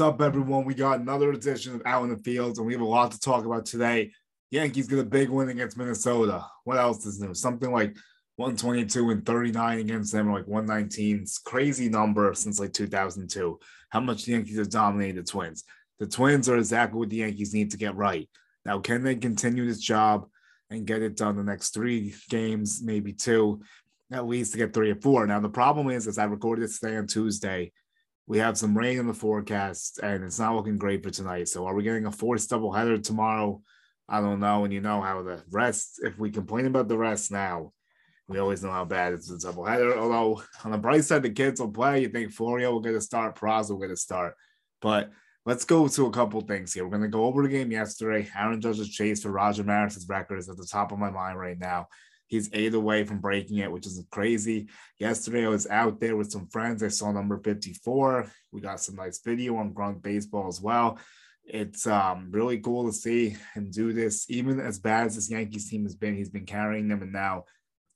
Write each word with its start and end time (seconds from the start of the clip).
Up, 0.00 0.22
everyone? 0.22 0.64
We 0.64 0.72
got 0.72 1.00
another 1.00 1.30
edition 1.32 1.74
of 1.74 1.82
Out 1.84 2.04
in 2.04 2.08
the 2.08 2.16
Fields, 2.16 2.58
and 2.58 2.66
we 2.66 2.72
have 2.72 2.80
a 2.80 2.86
lot 2.86 3.12
to 3.12 3.20
talk 3.20 3.44
about 3.44 3.66
today. 3.66 4.12
Yankees 4.50 4.88
get 4.88 4.98
a 4.98 5.04
big 5.04 5.28
win 5.28 5.50
against 5.50 5.76
Minnesota. 5.76 6.46
What 6.64 6.78
else 6.78 7.04
is 7.04 7.20
new? 7.20 7.34
Something 7.34 7.70
like 7.70 7.94
122 8.36 9.10
and 9.10 9.26
39 9.26 9.78
against 9.78 10.12
them, 10.12 10.32
like 10.32 10.46
119. 10.46 11.18
It's 11.20 11.36
crazy 11.36 11.90
number 11.90 12.32
since 12.32 12.58
like 12.58 12.72
2002. 12.72 13.58
How 13.90 14.00
much 14.00 14.24
the 14.24 14.32
Yankees 14.32 14.56
have 14.56 14.70
dominated 14.70 15.18
the 15.18 15.30
Twins. 15.30 15.64
The 15.98 16.06
Twins 16.06 16.48
are 16.48 16.56
exactly 16.56 16.98
what 16.98 17.10
the 17.10 17.16
Yankees 17.16 17.52
need 17.52 17.70
to 17.72 17.76
get 17.76 17.94
right. 17.94 18.26
Now, 18.64 18.78
can 18.78 19.02
they 19.02 19.16
continue 19.16 19.66
this 19.66 19.80
job 19.80 20.26
and 20.70 20.86
get 20.86 21.02
it 21.02 21.18
done 21.18 21.36
the 21.36 21.44
next 21.44 21.74
three 21.74 22.14
games, 22.30 22.80
maybe 22.82 23.12
two, 23.12 23.60
at 24.10 24.26
least 24.26 24.52
to 24.52 24.58
get 24.58 24.72
three 24.72 24.92
or 24.92 24.96
four? 24.96 25.26
Now, 25.26 25.40
the 25.40 25.50
problem 25.50 25.90
is, 25.90 26.06
as 26.06 26.16
I 26.16 26.24
recorded 26.24 26.64
this 26.64 26.80
today 26.80 26.96
on 26.96 27.06
Tuesday, 27.06 27.72
we 28.30 28.38
have 28.38 28.56
some 28.56 28.78
rain 28.78 29.00
in 29.00 29.08
the 29.08 29.12
forecast, 29.12 29.98
and 30.04 30.22
it's 30.22 30.38
not 30.38 30.54
looking 30.54 30.78
great 30.78 31.02
for 31.02 31.10
tonight. 31.10 31.48
So, 31.48 31.66
are 31.66 31.74
we 31.74 31.82
getting 31.82 32.06
a 32.06 32.12
forced 32.12 32.48
doubleheader 32.48 33.02
tomorrow? 33.02 33.60
I 34.08 34.20
don't 34.20 34.38
know. 34.38 34.62
And 34.62 34.72
you 34.72 34.80
know 34.80 35.00
how 35.00 35.24
the 35.24 35.42
rest, 35.50 35.98
if 36.04 36.16
we 36.16 36.30
complain 36.30 36.66
about 36.66 36.86
the 36.86 36.96
rest 36.96 37.32
now, 37.32 37.72
we 38.28 38.38
always 38.38 38.62
know 38.62 38.70
how 38.70 38.84
bad 38.84 39.14
it's 39.14 39.32
a 39.32 39.34
doubleheader. 39.34 39.96
Although, 39.96 40.44
on 40.64 40.70
the 40.70 40.78
bright 40.78 41.04
side, 41.04 41.24
the 41.24 41.30
kids 41.30 41.60
will 41.60 41.72
play. 41.72 42.02
You 42.02 42.08
think 42.08 42.32
Florial 42.32 42.70
will 42.70 42.80
get 42.80 42.94
a 42.94 43.00
start, 43.00 43.34
Pras 43.34 43.68
will 43.68 43.78
get 43.78 43.90
a 43.90 43.96
start. 43.96 44.34
But 44.80 45.10
let's 45.44 45.64
go 45.64 45.88
to 45.88 46.06
a 46.06 46.12
couple 46.12 46.40
things 46.42 46.72
here. 46.72 46.84
We're 46.84 46.90
going 46.90 47.02
to 47.02 47.08
go 47.08 47.24
over 47.24 47.42
the 47.42 47.48
game 47.48 47.72
yesterday. 47.72 48.30
Aaron 48.38 48.60
Judge's 48.60 48.90
chase 48.90 49.24
for 49.24 49.32
Roger 49.32 49.64
Maris's 49.64 50.08
record 50.08 50.38
is 50.38 50.48
at 50.48 50.56
the 50.56 50.68
top 50.70 50.92
of 50.92 51.00
my 51.00 51.10
mind 51.10 51.36
right 51.36 51.58
now. 51.58 51.88
He's 52.30 52.48
eight 52.52 52.74
away 52.74 53.02
from 53.02 53.18
breaking 53.18 53.58
it, 53.58 53.72
which 53.72 53.86
is 53.86 54.00
crazy. 54.12 54.68
Yesterday, 55.00 55.44
I 55.44 55.48
was 55.48 55.66
out 55.66 55.98
there 55.98 56.16
with 56.16 56.30
some 56.30 56.46
friends. 56.46 56.80
I 56.80 56.86
saw 56.86 57.10
number 57.10 57.40
54. 57.42 58.30
We 58.52 58.60
got 58.60 58.80
some 58.80 58.94
nice 58.94 59.20
video 59.20 59.56
on 59.56 59.72
Grunt 59.72 60.00
Baseball 60.00 60.46
as 60.46 60.60
well. 60.60 61.00
It's 61.42 61.88
um, 61.88 62.28
really 62.30 62.60
cool 62.60 62.86
to 62.86 62.92
see 62.92 63.36
him 63.54 63.72
do 63.72 63.92
this. 63.92 64.30
Even 64.30 64.60
as 64.60 64.78
bad 64.78 65.06
as 65.06 65.16
this 65.16 65.28
Yankees 65.28 65.68
team 65.68 65.82
has 65.82 65.96
been, 65.96 66.14
he's 66.14 66.30
been 66.30 66.46
carrying 66.46 66.86
them. 66.86 67.02
And 67.02 67.12
now 67.12 67.46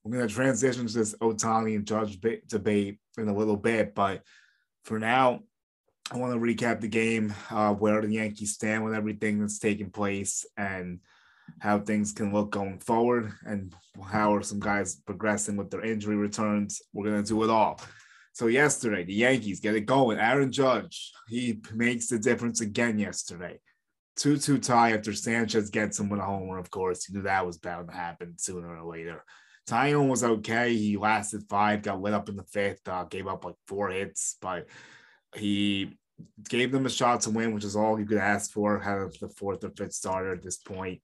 we're 0.03 0.17
going 0.17 0.27
to 0.27 0.35
transition 0.35 0.89
to 0.89 0.93
this 0.93 1.15
Ohtani 1.19 1.77
and 1.77 1.87
Judge 1.87 2.19
debate 2.49 2.99
in 3.17 3.29
a 3.29 3.37
little 3.37 3.57
bit. 3.57 3.95
But 3.95 4.23
for 4.83 4.99
now, 4.99 5.43
I 6.11 6.17
want 6.17 6.33
to 6.33 6.41
recap 6.41 6.81
the 6.81 6.89
game, 6.89 7.33
uh, 7.53 7.73
where 7.75 8.01
the 8.01 8.13
Yankees 8.13 8.55
stand 8.55 8.85
with 8.85 8.95
everything 8.95 9.39
that's 9.39 9.61
taking 9.61 9.91
place, 9.91 10.45
and– 10.57 10.99
how 11.61 11.79
things 11.79 12.13
can 12.13 12.33
look 12.33 12.51
going 12.51 12.79
forward 12.79 13.33
and 13.47 13.75
how 14.05 14.35
are 14.35 14.43
some 14.43 14.61
guys 14.61 14.97
progressing 14.97 15.57
with 15.57 15.71
their 15.71 15.85
injury 15.85 16.17
returns. 16.17 16.83
We're 16.93 17.11
going 17.11 17.23
to 17.23 17.29
do 17.29 17.43
it 17.45 17.51
all. 17.51 17.81
So 18.33 18.49
yesterday, 18.49 19.05
the 19.05 19.15
Yankees 19.15 19.61
get 19.61 19.77
it 19.77 19.87
going. 19.87 20.19
Aaron 20.19 20.51
Judge, 20.51 21.13
he 21.29 21.61
makes 21.73 22.09
the 22.09 22.19
difference 22.19 22.61
again 22.61 22.99
yesterday. 22.99 23.61
2-2 24.19 24.63
tie 24.63 24.93
after 24.93 25.13
Sanchez 25.13 25.71
gets 25.71 25.99
him 25.99 26.09
with 26.09 26.21
a 26.21 26.25
homer, 26.25 26.59
of 26.59 26.71
course. 26.71 27.09
You 27.09 27.17
knew 27.17 27.23
that 27.23 27.47
was 27.47 27.59
bound 27.59 27.89
to 27.89 27.95
happen 27.95 28.35
sooner 28.37 28.77
or 28.77 28.91
later. 28.91 29.25
Taillon 29.69 30.09
was 30.09 30.23
okay. 30.23 30.75
He 30.75 30.97
lasted 30.97 31.45
five, 31.49 31.83
got 31.83 32.01
lit 32.01 32.13
up 32.13 32.29
in 32.29 32.37
the 32.37 32.45
fifth, 32.45 32.87
uh, 32.87 33.05
gave 33.05 33.27
up 33.27 33.45
like 33.45 33.57
four 33.67 33.89
hits, 33.89 34.37
but 34.41 34.67
he 35.35 35.97
gave 36.49 36.73
them 36.73 36.87
a 36.87 36.91
shot 36.91 37.21
to 37.23 37.31
win, 37.31 37.55
which 37.55 37.65
is 37.65 37.77
all 37.77 37.99
you 37.99 38.07
could 38.07 38.19
ask 38.19 38.53
for. 38.53 38.79
Had 38.79 38.99
the 39.21 39.29
fourth 39.29 39.65
or 39.65 39.71
fifth 39.71 39.95
starter 39.95 40.33
at 40.33 40.43
this 40.43 40.59
point, 40.59 41.01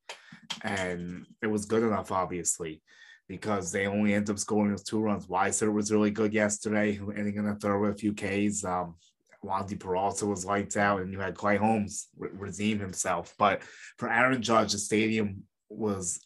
and 0.62 1.26
it 1.42 1.46
was 1.46 1.66
good 1.66 1.82
enough, 1.82 2.12
obviously, 2.12 2.82
because 3.28 3.72
they 3.72 3.86
only 3.86 4.14
ended 4.14 4.30
up 4.30 4.38
scoring 4.38 4.70
those 4.70 4.82
two 4.82 5.00
runs. 5.00 5.26
Weissert 5.26 5.72
was 5.72 5.92
really 5.92 6.10
good 6.10 6.32
yesterday, 6.32 6.98
ending 6.98 7.36
in 7.36 7.46
the 7.46 7.54
third 7.54 7.78
with 7.78 7.94
a 7.94 7.94
few 7.94 8.12
Ks. 8.12 8.64
Um, 8.64 8.96
Wandy 9.44 9.78
Peralta 9.78 10.26
was 10.26 10.44
lights 10.44 10.76
out, 10.76 11.00
and 11.00 11.12
you 11.12 11.18
had 11.18 11.34
Clay 11.34 11.56
Holmes 11.56 12.08
re- 12.18 12.28
redeem 12.32 12.78
himself. 12.78 13.34
But 13.38 13.62
for 13.96 14.10
Aaron 14.10 14.42
Judge, 14.42 14.72
the 14.72 14.78
stadium 14.78 15.44
was 15.70 16.20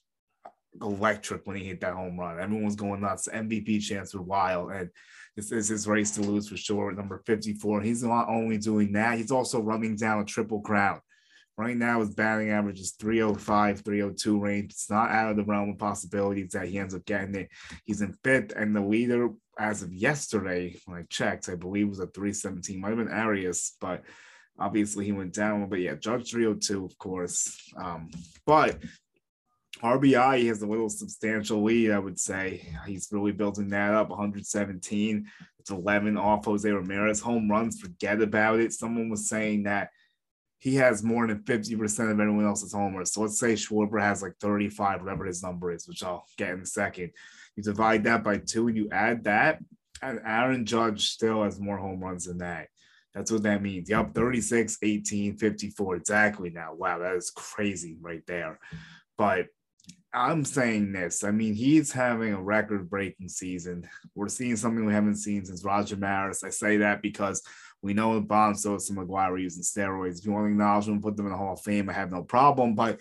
electric 0.81 1.47
when 1.47 1.57
he 1.57 1.65
hit 1.65 1.81
that 1.81 1.95
home 1.95 2.19
run. 2.19 2.39
Everyone 2.39 2.65
was 2.65 2.77
going 2.77 3.01
nuts. 3.01 3.29
MVP 3.33 3.81
chance 3.83 4.15
were 4.15 4.23
wild, 4.23 4.71
and 4.71 4.91
this 5.37 5.53
is 5.53 5.69
his 5.69 5.87
race 5.87 6.12
to 6.12 6.23
lose 6.23 6.49
for 6.49 6.57
sure. 6.57 6.93
Number 6.93 7.23
54. 7.27 7.81
He's 7.81 8.03
not 8.03 8.29
only 8.29 8.59
doing 8.59 8.93
that, 8.93 9.19
he's 9.19 9.31
also 9.31 9.61
running 9.61 9.97
down 9.97 10.21
a 10.21 10.25
triple 10.25 10.61
crown. 10.61 11.01
Right 11.57 11.77
now, 11.77 12.01
his 12.01 12.13
batting 12.13 12.51
average 12.51 12.81
is 12.81 12.97
305, 12.99 13.83
302 13.83 14.41
range. 14.41 14.73
It's 14.73 14.91
not 14.91 15.11
out 15.11 15.31
of 15.31 15.37
the 15.37 15.45
realm 15.45 15.71
of 15.71 15.79
possibilities 15.79 16.51
that 16.51 16.67
he 16.67 16.79
ends 16.79 16.97
up 16.97 17.05
getting 17.05 17.37
it. 17.37 17.49
He's 17.84 18.01
in 18.01 18.17
fifth, 18.25 18.53
and 18.57 18.75
the 18.75 18.81
leader 18.81 19.29
as 19.59 19.83
of 19.83 19.93
yesterday, 19.93 20.77
when 20.87 20.99
I 20.99 21.03
checked, 21.09 21.49
I 21.49 21.55
believe 21.55 21.89
was 21.89 22.01
a 22.01 22.07
317. 22.07 22.81
Might 22.81 22.89
have 22.89 22.99
been 22.99 23.09
Arraez, 23.09 23.73
but 23.81 24.03
obviously 24.59 25.05
he 25.05 25.13
went 25.13 25.33
down. 25.33 25.69
But 25.69 25.81
yeah, 25.81 25.95
Judge 25.95 26.31
302, 26.31 26.84
of 26.84 26.99
course. 26.99 27.57
Um, 27.77 28.11
but 28.47 28.79
RBI 29.83 30.39
he 30.39 30.47
has 30.47 30.62
a 30.62 30.67
little 30.67 30.89
substantial 30.89 31.62
lead, 31.62 31.91
I 31.91 31.99
would 31.99 32.19
say. 32.19 32.67
He's 32.87 33.09
really 33.11 33.33
building 33.33 33.69
that 33.71 33.95
up 33.95 34.11
117. 34.11 35.27
It's 35.59 35.71
11 35.71 36.17
off 36.17 36.45
Jose 36.45 36.71
Ramirez. 36.71 37.21
Home 37.21 37.51
runs, 37.51 37.81
forget 37.81 38.21
about 38.21 38.61
it. 38.61 38.73
Someone 38.73 39.09
was 39.09 39.29
saying 39.29 39.65
that 39.65 39.91
he 40.59 40.77
has 40.77 41.03
more 41.03 41.27
than 41.27 41.41
50% 41.41 42.11
of 42.11 42.21
everyone 42.21 42.47
else's 42.47 42.73
homers. 42.73 43.13
So 43.13 43.23
let's 43.23 43.39
say 43.39 43.53
Schwarber 43.53 44.01
has 44.01 44.23
like 44.23 44.34
35, 44.41 45.03
whatever 45.03 45.27
his 45.27 45.43
number 45.43 45.71
is, 45.73 45.87
which 45.87 46.03
I'll 46.03 46.25
get 46.39 46.51
in 46.51 46.61
a 46.61 46.67
second. 46.67 47.11
You 47.57 47.63
divide 47.63 48.05
that 48.05 48.25
by 48.25 48.39
two 48.39 48.69
and 48.69 48.77
you 48.77 48.89
add 48.91 49.25
that, 49.25 49.61
and 50.03 50.21
Aaron 50.25 50.67
Judge 50.67 51.09
still 51.09 51.43
has 51.43 51.61
more 51.61 51.77
home 51.77 52.01
runs 52.01 52.25
than 52.25 52.39
that. 52.39 52.69
That's 53.15 53.31
what 53.31 53.43
that 53.45 53.63
means. 53.63 53.89
Yep, 53.89 54.15
36, 54.15 54.79
18, 54.83 55.37
54. 55.37 55.97
Exactly 55.97 56.51
now. 56.51 56.75
Wow, 56.75 56.99
that 56.99 57.15
is 57.15 57.31
crazy 57.31 57.97
right 58.01 58.23
there. 58.27 58.59
But 59.17 59.47
I'm 60.15 60.45
saying 60.45 60.93
this. 60.93 61.25
I 61.25 61.33
mean, 61.33 61.55
he's 61.55 61.91
having 61.91 62.33
a 62.33 62.41
record 62.41 62.89
breaking 62.89 63.29
season. 63.29 63.89
We're 64.15 64.29
seeing 64.29 64.55
something 64.55 64.87
we 64.87 64.93
haven't 64.93 65.17
seen 65.17 65.45
since 65.45 65.65
Roger 65.65 65.97
Maris. 65.97 66.45
I 66.45 66.51
say 66.51 66.77
that 66.79 67.03
because 67.03 67.43
we 67.83 67.95
know 67.95 68.21
Bonsos 68.23 68.89
and 68.89 68.99
McGwire 68.99 69.31
are 69.31 69.39
using 69.39 69.63
steroids. 69.63 70.21
If 70.21 70.27
you 70.27 70.33
want 70.33 70.47
to 70.47 70.53
acknowledge 70.53 70.87
them, 70.87 71.03
put 71.03 71.17
them 71.17 71.27
in 71.27 71.33
the 71.33 71.39
Hall 71.39 71.55
of 71.55 71.63
Fame, 71.63 71.91
I 71.91 71.95
have 71.95 72.13
no 72.13 72.23
problem. 72.23 72.77
But 72.77 73.01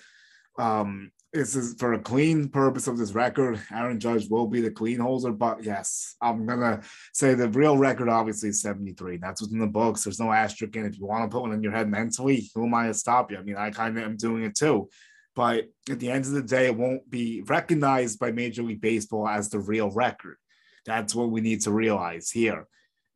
um, 0.58 1.12
this 1.32 1.56
is 1.56 1.76
for 1.80 1.94
a 1.94 2.00
clean 2.00 2.50
purpose 2.50 2.88
of 2.88 2.98
this 2.98 3.14
record. 3.14 3.62
Aaron 3.72 4.00
Judge 4.00 4.28
will 4.30 4.48
be 4.48 4.62
the 4.62 4.72
clean 4.72 5.00
holder, 5.00 5.32
but 5.32 5.64
yes, 5.64 6.16
I'm 6.22 6.46
gonna 6.46 6.82
say 7.12 7.34
the 7.34 7.50
real 7.50 7.78
record 7.78 8.10
obviously 8.10 8.50
is 8.50 8.62
73. 8.62 9.18
That's 9.18 9.42
what's 9.42 9.54
in 9.54 9.60
the 9.60 9.68
books. 9.68 10.04
There's 10.04 10.20
no 10.20 10.32
asterisk 10.32 10.76
in. 10.76 10.86
If 10.86 11.00
you 11.00 11.06
want 11.06 11.24
to 11.24 11.34
put 11.34 11.42
one 11.42 11.54
in 11.54 11.64
your 11.64 11.72
head 11.72 11.90
mentally, 11.90 12.50
who 12.54 12.66
am 12.66 12.74
I 12.74 12.88
to 12.88 12.94
stop 12.94 13.32
you? 13.32 13.38
I 13.38 13.44
mean, 13.44 13.56
I 13.58 13.72
kind 13.72 13.98
of 13.98 14.04
am 14.04 14.18
doing 14.18 14.44
it 14.44 14.56
too. 14.56 14.90
But 15.36 15.66
at 15.90 16.00
the 16.00 16.12
end 16.12 16.26
of 16.26 16.32
the 16.32 16.44
day, 16.44 16.68
it 16.68 16.78
won't 16.78 17.10
be 17.10 17.42
recognized 17.42 18.20
by 18.20 18.32
Major 18.32 18.62
League 18.64 18.82
Baseball 18.82 19.28
as 19.28 19.50
the 19.50 19.60
real 19.60 19.90
record. 19.92 20.38
That's 20.86 21.16
what 21.16 21.32
we 21.32 21.42
need 21.42 21.62
to 21.62 21.72
realize 21.72 22.30
here. 22.30 22.68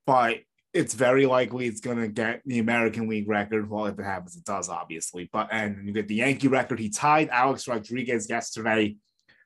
But 0.05 0.37
it's 0.73 0.93
very 0.93 1.25
likely 1.25 1.67
it's 1.67 1.81
going 1.81 1.97
to 1.97 2.07
get 2.07 2.41
the 2.45 2.59
American 2.59 3.07
League 3.07 3.27
record. 3.27 3.69
Well, 3.69 3.85
if 3.85 3.99
it 3.99 4.03
happens, 4.03 4.35
it 4.35 4.45
does, 4.45 4.69
obviously. 4.69 5.29
But 5.31 5.49
and 5.51 5.87
you 5.87 5.93
get 5.93 6.07
the 6.07 6.15
Yankee 6.15 6.47
record. 6.47 6.79
He 6.79 6.89
tied 6.89 7.29
Alex 7.29 7.67
Rodriguez 7.67 8.29
yesterday 8.29 8.95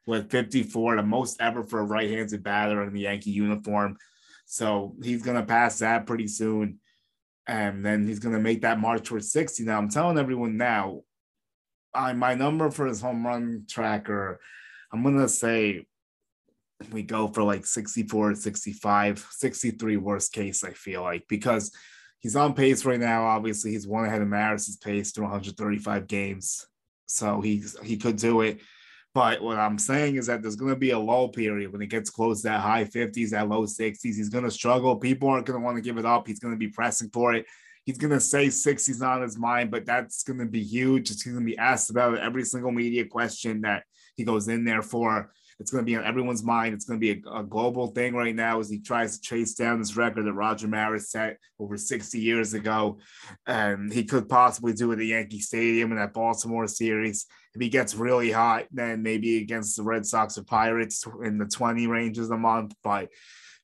with 0.08 0.32
54, 0.32 0.96
the 0.96 1.04
most 1.04 1.42
ever 1.42 1.64
for 1.64 1.80
a 1.80 1.86
right-handed 1.86 2.44
batter 2.44 2.84
in 2.84 2.94
the 2.94 3.02
Yankee 3.02 3.32
uniform. 3.32 3.98
So 4.46 4.96
he's 5.04 5.24
going 5.24 5.38
to 5.38 5.46
pass 5.46 5.80
that 5.80 6.06
pretty 6.06 6.28
soon. 6.28 6.80
And 7.48 7.86
then 7.86 8.08
he's 8.08 8.20
going 8.20 8.36
to 8.36 8.42
make 8.42 8.62
that 8.62 8.80
march 8.80 9.04
towards 9.04 9.32
60. 9.32 9.64
Now, 9.64 9.78
I'm 9.78 9.90
telling 9.90 10.18
everyone 10.18 10.58
now, 10.58 11.02
I 11.94 12.14
my 12.14 12.36
number 12.36 12.72
for 12.72 12.86
his 12.86 13.02
home 13.02 13.26
run 13.26 13.66
tracker, 13.70 14.40
I'm 14.92 15.04
gonna 15.04 15.30
say 15.30 15.86
we 16.92 17.04
go 17.04 17.28
for 17.28 17.44
like 17.44 17.66
64, 17.66 18.36
65, 18.36 19.28
63 19.30 19.98
worst 19.98 20.34
case, 20.34 20.64
I 20.64 20.72
feel 20.72 21.04
like, 21.04 21.26
because 21.28 21.72
he's 22.20 22.36
on 22.36 22.54
pace 22.54 22.86
right 22.86 23.00
now. 23.00 23.26
Obviously, 23.26 23.72
he's 23.72 23.88
one 23.88 24.06
ahead 24.06 24.22
of 24.22 24.28
Maris's 24.28 24.78
pace 24.78 25.12
through 25.12 25.26
135 25.26 26.08
games. 26.08 26.66
So 27.08 27.42
he's 27.42 27.78
he 27.84 27.98
could 27.98 28.16
do 28.16 28.42
it. 28.42 28.62
But 29.14 29.42
what 29.42 29.58
I'm 29.58 29.78
saying 29.78 30.16
is 30.16 30.28
that 30.28 30.42
there's 30.42 30.56
going 30.56 30.72
to 30.72 30.80
be 30.80 30.92
a 30.92 31.00
low 31.00 31.28
period 31.28 31.74
when 31.74 31.82
it 31.82 31.90
gets 31.90 32.10
close 32.10 32.42
to 32.42 32.48
that 32.48 32.62
high 32.62 32.86
50s, 32.86 33.32
that 33.32 33.50
low 33.50 33.64
60s. 33.64 33.98
He's 34.02 34.30
going 34.30 34.46
to 34.46 34.52
struggle. 34.52 34.96
People 34.96 35.28
aren't 35.28 35.46
going 35.46 35.60
to 35.60 35.66
want 35.66 35.76
to 35.76 35.82
give 35.82 35.98
it 35.98 36.06
up. 36.06 36.28
He's 36.28 36.40
going 36.40 36.54
to 36.54 36.58
be 36.58 36.70
pressing 36.70 37.10
for 37.10 37.34
it. 37.34 37.46
He's 37.86 37.98
going 37.98 38.14
to 38.14 38.20
say 38.20 38.48
60's 38.48 39.00
not 39.00 39.18
on 39.18 39.24
his 39.24 39.38
mind, 39.38 39.72
but 39.72 39.86
that's 39.86 40.24
going 40.24 40.40
to 40.40 40.46
be 40.46 40.64
huge. 40.64 41.10
It's 41.10 41.24
going 41.24 41.38
to 41.38 41.44
be 41.44 41.58
asked 41.58 41.90
about 41.90 42.20
every 42.20 42.44
single 42.44 42.72
media 42.72 43.06
question 43.06 43.62
that 43.62 43.84
he 44.16 44.24
goes 44.24 44.48
in 44.48 44.64
there 44.64 44.82
for. 44.82 45.32
It's 45.62 45.70
going 45.70 45.86
to 45.86 45.90
be 45.90 45.96
on 45.96 46.04
everyone's 46.04 46.44
mind. 46.44 46.74
It's 46.74 46.86
going 46.86 47.00
to 47.00 47.14
be 47.14 47.22
a, 47.24 47.40
a, 47.40 47.44
global 47.44 47.88
thing 47.88 48.16
right 48.16 48.36
now 48.36 48.60
as 48.60 48.68
he 48.68 48.80
tries 48.80 49.16
to 49.16 49.22
chase 49.22 49.54
down 49.54 49.78
this 49.78 49.96
record 49.96 50.26
that 50.26 50.34
Roger 50.34 50.68
Maris 50.68 51.12
set 51.12 51.38
over 51.60 51.78
60 51.78 52.20
years 52.20 52.56
ago. 52.56 52.98
And 53.46 53.94
he 53.94 54.04
could 54.04 54.28
possibly 54.28 54.74
do 54.74 54.92
it 54.92 55.00
at 55.00 55.06
Yankee 55.06 55.40
Stadium 55.40 55.92
in 55.92 55.98
that 56.00 56.14
Baltimore 56.14 56.66
series. 56.66 57.28
If 57.54 57.62
he 57.62 57.70
gets 57.70 57.94
really 57.94 58.32
hot, 58.32 58.66
then 58.72 59.04
maybe 59.04 59.38
against 59.38 59.78
the 59.78 59.84
Red 59.84 60.04
Sox 60.04 60.36
or 60.38 60.44
Pirates 60.44 61.06
in 61.24 61.38
the 61.38 61.46
20 61.46 61.86
ranges 61.86 62.32
a 62.32 62.38
month. 62.38 62.74
But 62.84 63.10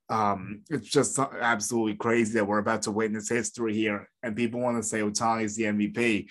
Um, 0.10 0.62
it's 0.70 0.88
just 0.88 1.20
absolutely 1.20 1.96
crazy 1.96 2.34
that 2.34 2.48
we're 2.48 2.60
about 2.60 2.84
to 2.84 2.92
witness 2.92 3.30
history 3.30 3.74
here, 3.74 4.10
and 4.24 4.36
people 4.36 4.62
want 4.62 4.78
to 4.78 4.88
say 4.88 5.02
Ohtani 5.02 5.44
is 5.44 5.56
the 5.56 5.64
MVP. 5.64 6.28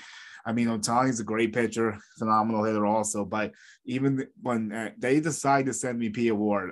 I 0.46 0.52
mean, 0.52 0.68
Ohtani's 0.68 1.20
a 1.20 1.24
great 1.24 1.52
pitcher, 1.52 1.98
phenomenal 2.18 2.64
hitter 2.64 2.86
also, 2.86 3.24
but 3.24 3.52
even 3.84 4.26
when 4.40 4.72
uh, 4.72 4.90
they 4.96 5.20
decide 5.20 5.66
this 5.66 5.84
MVP 5.84 6.30
award, 6.30 6.70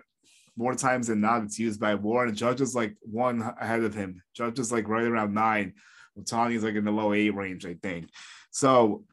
more 0.57 0.75
times 0.75 1.09
than 1.09 1.21
not, 1.21 1.43
it's 1.43 1.59
used 1.59 1.81
by 1.81 1.95
Warren. 1.97 2.35
Judge 2.35 2.61
is 2.61 2.75
like 2.75 2.95
one 3.01 3.43
ahead 3.61 3.83
of 3.83 3.95
him. 3.95 4.23
Judge 4.35 4.59
is 4.59 4.71
like 4.71 4.89
right 4.89 5.05
around 5.05 5.35
nine. 5.35 5.75
Ohtani's 6.19 6.63
like 6.63 6.77
in 6.77 6.85
the 6.85 6.93
low 6.93 7.13
eight 7.13 7.35
range, 7.35 7.67
I 7.67 7.75
think. 7.75 8.09
So 8.51 9.05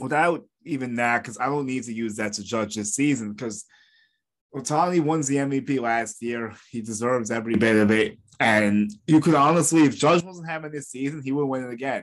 without 0.00 0.44
even 0.64 0.96
that, 0.96 1.22
because 1.22 1.38
I 1.38 1.46
don't 1.46 1.66
need 1.66 1.84
to 1.84 1.94
use 1.94 2.16
that 2.16 2.32
to 2.34 2.42
judge 2.42 2.74
this 2.74 2.94
season, 2.94 3.32
because 3.32 3.64
Ohtani 4.56 5.00
won 5.00 5.20
the 5.20 5.36
MVP 5.36 5.80
last 5.80 6.22
year. 6.22 6.54
He 6.70 6.80
deserves 6.80 7.30
every 7.30 7.56
bit 7.56 7.76
of 7.76 7.90
it. 7.90 8.18
And 8.40 8.90
you 9.06 9.20
could 9.20 9.34
honestly, 9.34 9.82
if 9.82 9.96
Judge 9.96 10.22
wasn't 10.22 10.48
having 10.48 10.72
this 10.72 10.88
season, 10.88 11.22
he 11.22 11.32
would 11.32 11.46
win 11.46 11.64
it 11.64 11.72
again. 11.72 12.02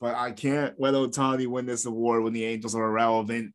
But 0.00 0.14
I 0.14 0.32
can't 0.32 0.74
let 0.78 0.94
Ohtani 0.94 1.46
win 1.46 1.66
this 1.66 1.86
award 1.86 2.22
when 2.22 2.34
the 2.34 2.44
Angels 2.44 2.74
are 2.74 2.84
irrelevant. 2.84 3.54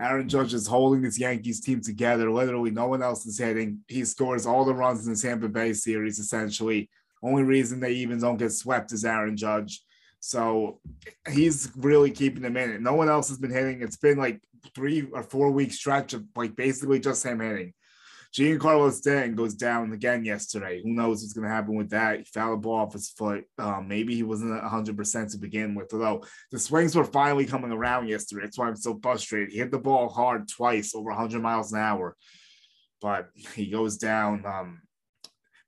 Aaron 0.00 0.28
Judge 0.28 0.54
is 0.54 0.68
holding 0.68 1.02
this 1.02 1.18
Yankees 1.18 1.60
team 1.60 1.80
together. 1.80 2.30
Literally, 2.30 2.70
no 2.70 2.86
one 2.86 3.02
else 3.02 3.26
is 3.26 3.38
hitting. 3.38 3.80
He 3.88 4.04
scores 4.04 4.46
all 4.46 4.64
the 4.64 4.74
runs 4.74 5.04
in 5.04 5.12
the 5.12 5.18
Tampa 5.18 5.48
Bay 5.48 5.72
series, 5.72 6.20
essentially. 6.20 6.88
Only 7.20 7.42
reason 7.42 7.80
they 7.80 7.94
even 7.94 8.20
don't 8.20 8.36
get 8.36 8.52
swept 8.52 8.92
is 8.92 9.04
Aaron 9.04 9.36
Judge. 9.36 9.82
So 10.20 10.80
he's 11.28 11.72
really 11.76 12.12
keeping 12.12 12.42
them 12.42 12.56
in 12.56 12.70
it. 12.70 12.80
No 12.80 12.94
one 12.94 13.08
else 13.08 13.28
has 13.28 13.38
been 13.38 13.50
hitting. 13.50 13.82
It's 13.82 13.96
been 13.96 14.18
like 14.18 14.40
three 14.74 15.02
or 15.12 15.24
four 15.24 15.50
week 15.50 15.72
stretch 15.72 16.12
of 16.12 16.24
like 16.36 16.54
basically 16.54 17.00
just 17.00 17.24
him 17.24 17.40
hitting. 17.40 17.72
Giancarlo 18.34 18.92
Stanton 18.92 19.34
goes 19.34 19.54
down 19.54 19.92
again 19.92 20.24
yesterday. 20.24 20.82
Who 20.82 20.90
knows 20.90 21.22
what's 21.22 21.32
going 21.32 21.48
to 21.48 21.54
happen 21.54 21.74
with 21.76 21.90
that? 21.90 22.18
He 22.18 22.24
fouled 22.24 22.58
a 22.58 22.60
ball 22.60 22.80
off 22.80 22.92
his 22.92 23.08
foot. 23.08 23.44
Um, 23.58 23.88
maybe 23.88 24.14
he 24.14 24.22
wasn't 24.22 24.62
100% 24.62 25.32
to 25.32 25.38
begin 25.38 25.74
with, 25.74 25.92
although 25.92 26.24
the 26.50 26.58
swings 26.58 26.94
were 26.94 27.04
finally 27.04 27.46
coming 27.46 27.72
around 27.72 28.08
yesterday. 28.08 28.42
That's 28.44 28.58
why 28.58 28.68
I'm 28.68 28.76
so 28.76 28.98
frustrated. 29.02 29.50
He 29.50 29.58
hit 29.58 29.70
the 29.70 29.78
ball 29.78 30.08
hard 30.08 30.46
twice 30.48 30.94
over 30.94 31.10
100 31.10 31.40
miles 31.40 31.72
an 31.72 31.80
hour, 31.80 32.16
but 33.00 33.30
he 33.34 33.70
goes 33.70 33.96
down. 33.96 34.44
Um, 34.44 34.82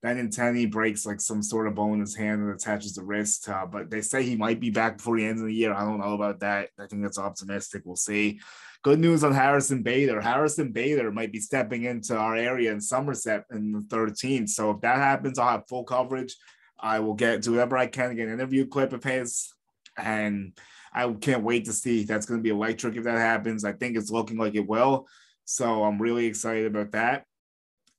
Benintendi 0.05 0.71
breaks 0.71 1.05
like 1.05 1.21
some 1.21 1.43
sort 1.43 1.67
of 1.67 1.75
bone 1.75 1.95
in 1.95 2.01
his 2.01 2.17
hand 2.17 2.43
and 2.43 2.51
attaches 2.51 2.95
the 2.95 3.03
wrist, 3.03 3.49
uh, 3.49 3.67
but 3.67 3.91
they 3.91 4.01
say 4.01 4.23
he 4.23 4.37
might 4.37 4.61
be 4.61 4.71
back 4.71 4.99
before 4.99 5.19
the 5.19 5.27
end 5.27 5.39
of 5.39 5.47
the 5.47 5.55
year. 5.55 5.75
I 5.75 5.81
don't 5.81 6.01
know 6.01 6.15
about 6.15 6.41
that. 6.41 6.71
I 6.79 6.87
think 6.87 7.03
that's 7.03 7.19
optimistic. 7.19 7.83
We'll 7.85 7.97
see. 7.97 8.41
Good 8.83 8.99
news 8.99 9.25
on 9.25 9.33
Harrison 9.33 9.83
Bader. 9.83 10.23
Harrison 10.23 10.73
Bader 10.73 11.13
might 11.13 11.33
be 11.33 11.39
stepping 11.39 11.85
into 11.85 12.17
our 12.17 12.35
area 12.35 12.73
in 12.73 12.81
Somerset 12.81 13.45
in 13.51 13.73
the 13.73 13.81
13th. 13.81 14.49
So 14.49 14.71
if 14.71 14.81
that 14.81 14.97
happens, 14.97 15.39
I'll 15.39 15.51
have 15.51 15.69
full 15.69 15.85
coverage. 15.85 16.35
I 16.79 17.01
will 17.01 17.13
get 17.13 17.43
do 17.43 17.53
whatever 17.53 17.77
I 17.77 17.87
can 17.87 18.09
to 18.09 18.15
get 18.15 18.29
an 18.29 18.35
interview 18.35 18.67
clip 18.67 18.95
of 18.95 19.05
his. 19.05 19.53
And 19.99 20.57
I 20.95 21.13
can't 21.13 21.45
wait 21.45 21.67
to 21.67 21.75
see. 21.75 22.05
That's 22.05 22.25
going 22.25 22.41
to 22.41 22.43
be 22.43 22.49
electric 22.49 22.97
if 22.97 23.05
that 23.05 23.19
happens. 23.19 23.67
I 23.67 23.73
think 23.73 23.99
it's 23.99 24.11
looking 24.11 24.39
like 24.39 24.55
it 24.55 24.67
will. 24.67 25.07
So 25.45 25.85
I'm 25.85 26.01
really 26.01 26.25
excited 26.25 26.65
about 26.65 26.93
that. 26.93 27.27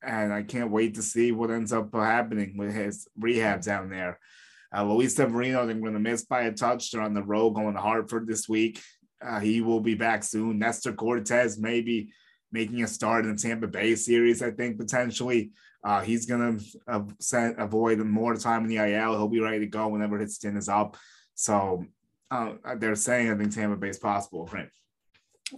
And 0.02 0.34
I 0.34 0.42
can't 0.42 0.72
wait 0.72 0.96
to 0.96 1.04
see 1.04 1.32
what 1.32 1.52
ends 1.52 1.72
up 1.72 1.94
happening 1.94 2.58
with 2.58 2.74
his 2.74 3.08
rehab 3.20 3.62
down 3.62 3.92
there. 3.92 4.18
Uh, 4.76 4.84
Luis 4.86 5.16
Severino, 5.16 5.68
they're 5.68 5.76
going 5.76 5.94
to 5.94 6.00
miss 6.00 6.26
by 6.26 6.44
a 6.44 6.52
touch. 6.52 6.90
They're 6.90 7.02
on 7.02 7.14
the 7.14 7.22
road 7.22 7.52
going 7.52 7.76
to 7.76 7.82
Hartford 7.82 8.26
this 8.26 8.50
week. 8.50 8.82
Uh, 9.24 9.40
he 9.40 9.62
will 9.62 9.80
be 9.80 9.96
back 9.96 10.24
soon. 10.24 10.60
Nestor 10.60 10.94
Cortes 10.94 11.58
maybe 11.58 12.12
making 12.52 12.84
a 12.84 12.88
start 12.88 13.26
in 13.26 13.36
the 13.36 13.42
Tampa 13.42 13.68
Bay 13.68 13.96
series, 13.96 14.42
I 14.42 14.52
think 14.52 14.78
potentially. 14.78 15.52
Uh, 15.84 16.02
he's 16.02 16.26
going 16.26 16.60
to 16.88 17.56
avoid 17.58 18.00
more 18.00 18.36
time 18.36 18.64
in 18.64 18.70
the 18.70 18.78
IL. 18.78 19.14
He'll 19.14 19.28
be 19.28 19.40
ready 19.40 19.60
to 19.60 19.68
go 19.68 19.88
whenever 19.88 20.20
his 20.20 20.36
stint 20.36 20.58
is 20.58 20.70
up. 20.70 20.98
So 21.34 21.86
uh, 22.30 22.54
they're 22.78 22.96
saying 22.96 23.32
I 23.32 23.36
think 23.36 23.54
Tampa 23.54 23.78
Bay 23.78 23.90
is 23.90 23.98
possible, 23.98 24.48
right? 24.54 24.70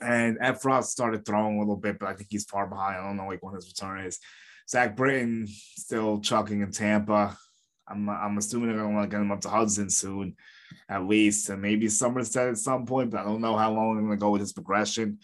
And 0.01 0.39
Effross 0.39 0.85
started 0.85 1.25
throwing 1.25 1.57
a 1.57 1.59
little 1.59 1.75
bit, 1.75 1.99
but 1.99 2.09
I 2.09 2.13
think 2.13 2.29
he's 2.31 2.45
far 2.45 2.67
behind. 2.67 2.97
I 2.97 3.03
don't 3.03 3.17
know 3.17 3.27
like 3.27 3.43
when 3.43 3.55
his 3.55 3.67
return 3.67 4.05
is. 4.05 4.19
Zach 4.69 4.95
Britton 4.95 5.45
still 5.47 6.21
chucking 6.21 6.61
in 6.61 6.71
Tampa. 6.71 7.37
I'm 7.87 8.09
I'm 8.09 8.37
assuming 8.37 8.69
they're 8.69 8.77
gonna 8.77 8.95
want 8.95 9.09
to 9.09 9.13
get 9.13 9.21
him 9.21 9.31
up 9.31 9.41
to 9.41 9.49
Hudson 9.49 9.89
soon 9.89 10.35
at 10.89 11.07
least, 11.07 11.49
and 11.49 11.61
maybe 11.61 11.87
Somerset 11.89 12.49
at 12.49 12.57
some 12.57 12.85
point. 12.85 13.11
But 13.11 13.21
I 13.21 13.23
don't 13.23 13.41
know 13.41 13.57
how 13.57 13.71
long 13.71 13.97
I'm 13.97 14.05
going 14.05 14.17
to 14.17 14.21
go 14.21 14.31
with 14.31 14.41
his 14.41 14.53
progression, 14.53 15.19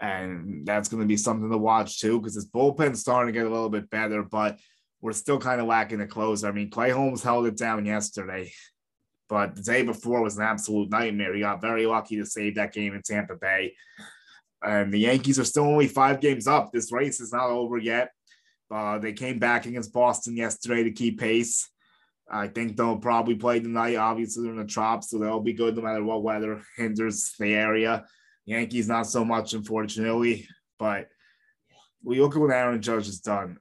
and 0.00 0.66
that's 0.66 0.88
going 0.88 1.02
to 1.02 1.06
be 1.06 1.16
something 1.16 1.50
to 1.50 1.58
watch 1.58 2.00
too 2.00 2.18
because 2.18 2.34
his 2.34 2.48
bullpen's 2.48 3.00
starting 3.00 3.32
to 3.32 3.38
get 3.38 3.46
a 3.46 3.50
little 3.50 3.70
bit 3.70 3.90
better, 3.90 4.22
but 4.22 4.58
we're 5.00 5.12
still 5.12 5.38
kind 5.38 5.60
of 5.60 5.66
lacking 5.66 6.00
a 6.00 6.06
closer. 6.06 6.48
I 6.48 6.52
mean, 6.52 6.70
Clay 6.70 6.90
Holmes 6.90 7.22
held 7.22 7.46
it 7.46 7.58
down 7.58 7.84
yesterday, 7.84 8.50
but 9.28 9.54
the 9.54 9.62
day 9.62 9.82
before 9.82 10.22
was 10.22 10.38
an 10.38 10.44
absolute 10.44 10.90
nightmare. 10.90 11.34
He 11.34 11.40
got 11.40 11.60
very 11.60 11.84
lucky 11.86 12.16
to 12.16 12.24
save 12.24 12.54
that 12.54 12.72
game 12.72 12.94
in 12.94 13.02
Tampa 13.02 13.34
Bay. 13.36 13.74
And 14.62 14.90
the 14.90 15.00
Yankees 15.00 15.38
are 15.38 15.44
still 15.44 15.64
only 15.64 15.88
five 15.88 16.20
games 16.22 16.46
up. 16.46 16.72
This 16.72 16.90
race 16.90 17.20
is 17.20 17.32
not 17.32 17.50
over 17.50 17.76
yet. 17.76 18.12
Uh, 18.70 18.98
they 18.98 19.12
came 19.12 19.38
back 19.38 19.66
against 19.66 19.92
Boston 19.92 20.38
yesterday 20.38 20.84
to 20.84 20.90
keep 20.90 21.20
pace. 21.20 21.68
I 22.30 22.48
think 22.48 22.76
they'll 22.76 22.96
probably 22.96 23.34
play 23.34 23.60
tonight. 23.60 23.96
Obviously, 23.96 24.44
they're 24.44 24.52
in 24.52 24.58
the 24.58 24.64
trop, 24.64 25.04
so 25.04 25.18
they'll 25.18 25.40
be 25.40 25.52
good 25.52 25.76
no 25.76 25.82
matter 25.82 26.02
what 26.02 26.22
weather 26.22 26.62
hinders 26.76 27.34
the 27.38 27.54
area. 27.54 28.04
Yankees, 28.46 28.88
not 28.88 29.06
so 29.06 29.24
much, 29.24 29.52
unfortunately. 29.54 30.48
But 30.78 31.08
we 32.02 32.20
look 32.20 32.34
at 32.34 32.40
what 32.40 32.50
Aaron 32.50 32.82
Judge 32.82 33.06
has 33.06 33.20
done. 33.20 33.58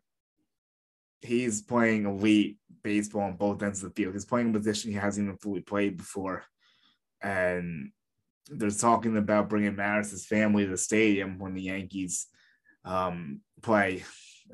He's 1.21 1.61
playing 1.61 2.05
elite 2.05 2.57
baseball 2.83 3.23
on 3.23 3.37
both 3.37 3.63
ends 3.63 3.81
of 3.83 3.89
the 3.89 3.95
field. 3.95 4.13
He's 4.13 4.25
playing 4.25 4.49
a 4.49 4.53
position 4.53 4.91
he 4.91 4.97
hasn't 4.97 5.25
even 5.25 5.37
fully 5.37 5.61
played 5.61 5.97
before. 5.97 6.43
And 7.21 7.91
they're 8.49 8.71
talking 8.71 9.15
about 9.15 9.49
bringing 9.49 9.75
Maris's 9.75 10.25
family 10.25 10.65
to 10.65 10.71
the 10.71 10.77
stadium 10.77 11.39
when 11.39 11.53
the 11.53 11.61
Yankees 11.61 12.27
um, 12.83 13.39
play 13.61 14.03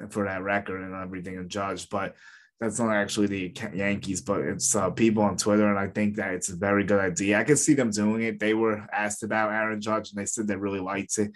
for 0.10 0.26
that 0.26 0.44
record 0.44 0.84
and 0.84 0.94
everything 0.94 1.38
and 1.38 1.50
Judge. 1.50 1.90
But 1.90 2.16
that's 2.60 2.80
not 2.80 2.94
actually 2.94 3.28
the 3.28 3.54
Yankees, 3.74 4.22
but 4.22 4.42
it's 4.42 4.76
uh, 4.76 4.90
people 4.90 5.24
on 5.24 5.38
Twitter, 5.38 5.70
and 5.70 5.80
I 5.80 5.88
think 5.88 6.18
that 6.18 6.34
it's 6.34 6.50
a 6.50 6.56
very 6.56 6.84
good 6.84 7.00
idea. 7.00 7.40
I 7.40 7.46
can 7.46 7.56
see 7.56 7.74
them 7.74 7.90
doing 7.90 8.24
it. 8.24 8.40
They 8.40 8.54
were 8.54 8.86
asked 8.92 9.24
about 9.24 9.54
Aaron 9.54 9.80
Judge, 9.80 10.12
and 10.12 10.20
they 10.20 10.26
said 10.26 10.46
they 10.46 10.58
really 10.58 10.82
liked 10.82 11.18
it, 11.20 11.32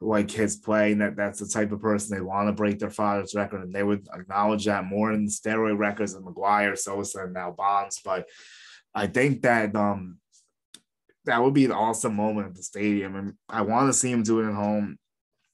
like 0.00 0.32
his 0.32 0.56
play, 0.56 0.90
and 0.90 1.00
that 1.00 1.14
that's 1.14 1.38
the 1.38 1.46
type 1.46 1.70
of 1.70 1.80
person 1.80 2.16
they 2.16 2.20
want 2.20 2.48
to 2.48 2.52
break 2.52 2.80
their 2.80 2.90
father's 2.90 3.36
record, 3.36 3.62
and 3.62 3.72
they 3.72 3.84
would 3.84 4.08
acknowledge 4.12 4.64
that 4.64 4.84
more 4.84 5.12
in 5.12 5.26
the 5.26 5.30
steroid 5.30 5.78
records 5.78 6.14
of 6.14 6.24
McGwire, 6.24 6.76
Sosa, 6.76 7.24
and 7.24 7.34
now 7.34 7.52
Bonds. 7.52 8.00
But 8.04 8.28
I 8.92 9.06
think 9.06 9.42
that 9.42 9.76
um 9.76 10.18
that 11.24 11.42
would 11.42 11.54
be 11.54 11.64
an 11.64 11.72
awesome 11.72 12.16
moment 12.16 12.48
at 12.48 12.54
the 12.56 12.62
stadium, 12.64 13.14
and 13.14 13.34
I 13.48 13.62
want 13.62 13.88
to 13.88 13.92
see 13.92 14.10
him 14.10 14.24
do 14.24 14.40
it 14.40 14.48
at 14.48 14.54
home. 14.54 14.98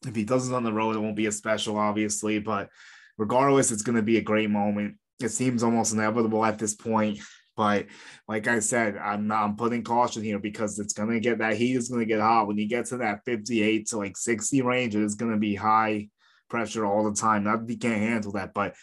If 0.06 0.16
he 0.16 0.24
does 0.24 0.48
it 0.48 0.54
on 0.54 0.64
the 0.64 0.72
road, 0.72 0.96
it 0.96 1.00
won't 1.00 1.14
be 1.14 1.26
as 1.26 1.36
special, 1.36 1.76
obviously, 1.76 2.38
but 2.38 2.70
regardless, 3.18 3.70
it's 3.70 3.82
going 3.82 3.96
to 3.96 4.02
be 4.02 4.16
a 4.16 4.22
great 4.22 4.48
moment 4.48 4.96
it 5.22 5.30
seems 5.30 5.62
almost 5.62 5.92
inevitable 5.92 6.44
at 6.44 6.58
this 6.58 6.74
point. 6.74 7.20
But 7.56 7.86
like 8.26 8.48
I 8.48 8.60
said, 8.60 8.96
I'm 8.96 9.30
I'm 9.30 9.56
putting 9.56 9.84
caution 9.84 10.22
here 10.22 10.38
because 10.38 10.78
it's 10.78 10.92
gonna 10.92 11.20
get 11.20 11.38
that 11.38 11.56
heat 11.56 11.76
is 11.76 11.88
gonna 11.88 12.04
get 12.04 12.20
hot 12.20 12.46
when 12.46 12.56
you 12.56 12.68
get 12.68 12.86
to 12.86 12.98
that 12.98 13.24
58 13.24 13.86
to 13.88 13.98
like 13.98 14.16
60 14.16 14.62
range. 14.62 14.94
It 14.94 15.02
is 15.02 15.14
gonna 15.14 15.36
be 15.36 15.54
high 15.54 16.08
pressure 16.48 16.86
all 16.86 17.04
the 17.04 17.14
time. 17.14 17.44
Not 17.44 17.60
that 17.60 17.70
he 17.70 17.76
can't 17.76 18.00
handle 18.00 18.32
that, 18.32 18.54
but 18.54 18.74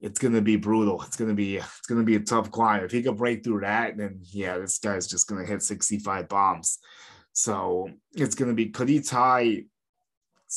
it's 0.00 0.18
gonna 0.18 0.40
be 0.40 0.56
brutal. 0.56 1.02
It's 1.02 1.16
gonna 1.16 1.34
be 1.34 1.58
it's 1.58 1.86
gonna 1.88 2.02
be 2.02 2.16
a 2.16 2.20
tough 2.20 2.50
climb. 2.50 2.84
If 2.84 2.92
he 2.92 3.02
can 3.02 3.16
break 3.16 3.44
through 3.44 3.60
that, 3.60 3.96
then 3.96 4.20
yeah, 4.22 4.58
this 4.58 4.78
guy's 4.78 5.06
just 5.06 5.28
gonna 5.28 5.46
hit 5.46 5.62
65 5.62 6.28
bombs. 6.28 6.78
So 7.32 7.90
it's 8.14 8.34
gonna 8.34 8.54
be 8.54 8.70
could 8.70 8.88
he 8.88 9.00
tie 9.00 9.64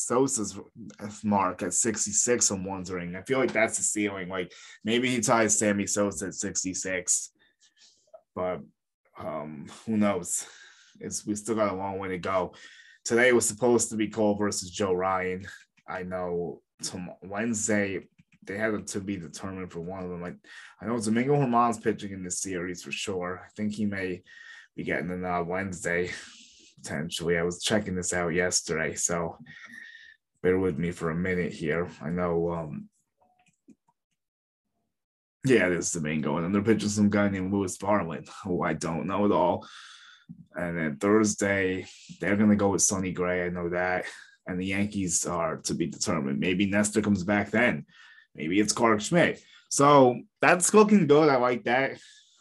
Sosa's 0.06 0.58
mark 1.24 1.64
at 1.64 1.74
66, 1.74 2.52
I'm 2.52 2.66
wondering. 2.66 3.16
I 3.16 3.22
feel 3.22 3.40
like 3.40 3.54
that's 3.54 3.78
the 3.78 3.84
ceiling. 3.84 4.30
Like 4.30 4.52
maybe 4.84 5.10
he 5.10 5.20
ties 5.20 5.58
Sammy 5.58 5.88
Sosa 5.88 6.28
at 6.28 6.36
66, 6.36 7.32
but 8.36 8.60
um, 9.18 9.68
who 9.86 9.98
knows? 9.98 10.46
It's 11.00 11.26
we 11.26 11.36
still 11.36 11.56
got 11.56 11.74
a 11.74 11.76
long 11.76 12.00
way 12.00 12.10
to 12.10 12.18
go. 12.18 12.54
Today 13.06 13.32
was 13.32 13.48
supposed 13.48 13.90
to 13.90 13.96
be 13.96 14.08
Cole 14.08 14.36
versus 14.36 14.70
Joe 14.70 14.94
Ryan. 14.94 15.48
I 15.88 16.04
know 16.04 16.62
tom- 16.84 17.16
Wednesday 17.22 18.08
they 18.44 18.58
had 18.58 18.88
to 18.88 19.00
be 19.00 19.18
determined 19.18 19.72
for 19.72 19.82
one 19.82 20.04
of 20.04 20.10
them. 20.10 20.22
Like 20.22 20.36
I 20.82 20.86
know 20.86 21.00
Domingo 21.00 21.36
Germán's 21.36 21.80
pitching 21.80 22.12
in 22.12 22.24
this 22.24 22.40
series 22.40 22.84
for 22.84 22.92
sure. 22.92 23.42
I 23.46 23.50
think 23.56 23.74
he 23.74 23.86
may 23.86 24.24
be 24.76 24.84
getting 24.84 25.12
an 25.12 25.26
uh, 25.26 25.44
Wednesday 25.44 26.12
potentially. 26.82 27.38
I 27.38 27.44
was 27.44 27.62
checking 27.62 27.96
this 27.96 28.14
out 28.14 28.30
yesterday, 28.30 28.96
so 28.96 29.38
bear 30.42 30.58
with 30.58 30.78
me 30.78 30.92
for 30.92 31.10
a 31.10 31.16
minute 31.16 31.54
here. 31.54 31.90
I 32.02 32.10
know, 32.10 32.52
um, 32.52 32.90
yeah, 35.46 35.68
it 35.68 35.74
is 35.74 35.92
Domingo, 35.92 36.36
and 36.36 36.46
then 36.46 36.52
they're 36.52 36.62
pitching 36.62 36.90
some 36.90 37.10
guy 37.10 37.30
named 37.30 37.54
Louie 37.54 37.68
Varland, 37.68 38.30
who 38.44 38.64
I 38.64 38.74
don't 38.74 39.08
know 39.08 39.26
at 39.26 39.32
all. 39.32 39.68
And 40.56 40.78
then 40.78 40.98
Thursday, 40.98 41.86
they're 42.20 42.36
gonna 42.36 42.56
go 42.56 42.70
with 42.70 42.82
Sonny 42.82 43.12
Gray. 43.12 43.46
I 43.46 43.50
know 43.50 43.70
that. 43.70 44.06
And 44.48 44.60
the 44.60 44.66
Yankees 44.66 45.26
are 45.26 45.58
to 45.58 45.74
be 45.74 45.86
determined. 45.88 46.40
Maybe 46.40 46.66
Nestor 46.66 47.02
comes 47.02 47.24
back 47.24 47.52
then. 47.52 47.86
Maybe 48.36 48.60
it's 48.60 48.74
Clarke 48.74 49.02
Schmidt. 49.02 49.42
So 49.70 50.20
that's 50.42 50.74
looking 50.74 51.08
good. 51.08 51.30
I 51.30 51.38
like 51.38 51.66
that. 51.66 52.00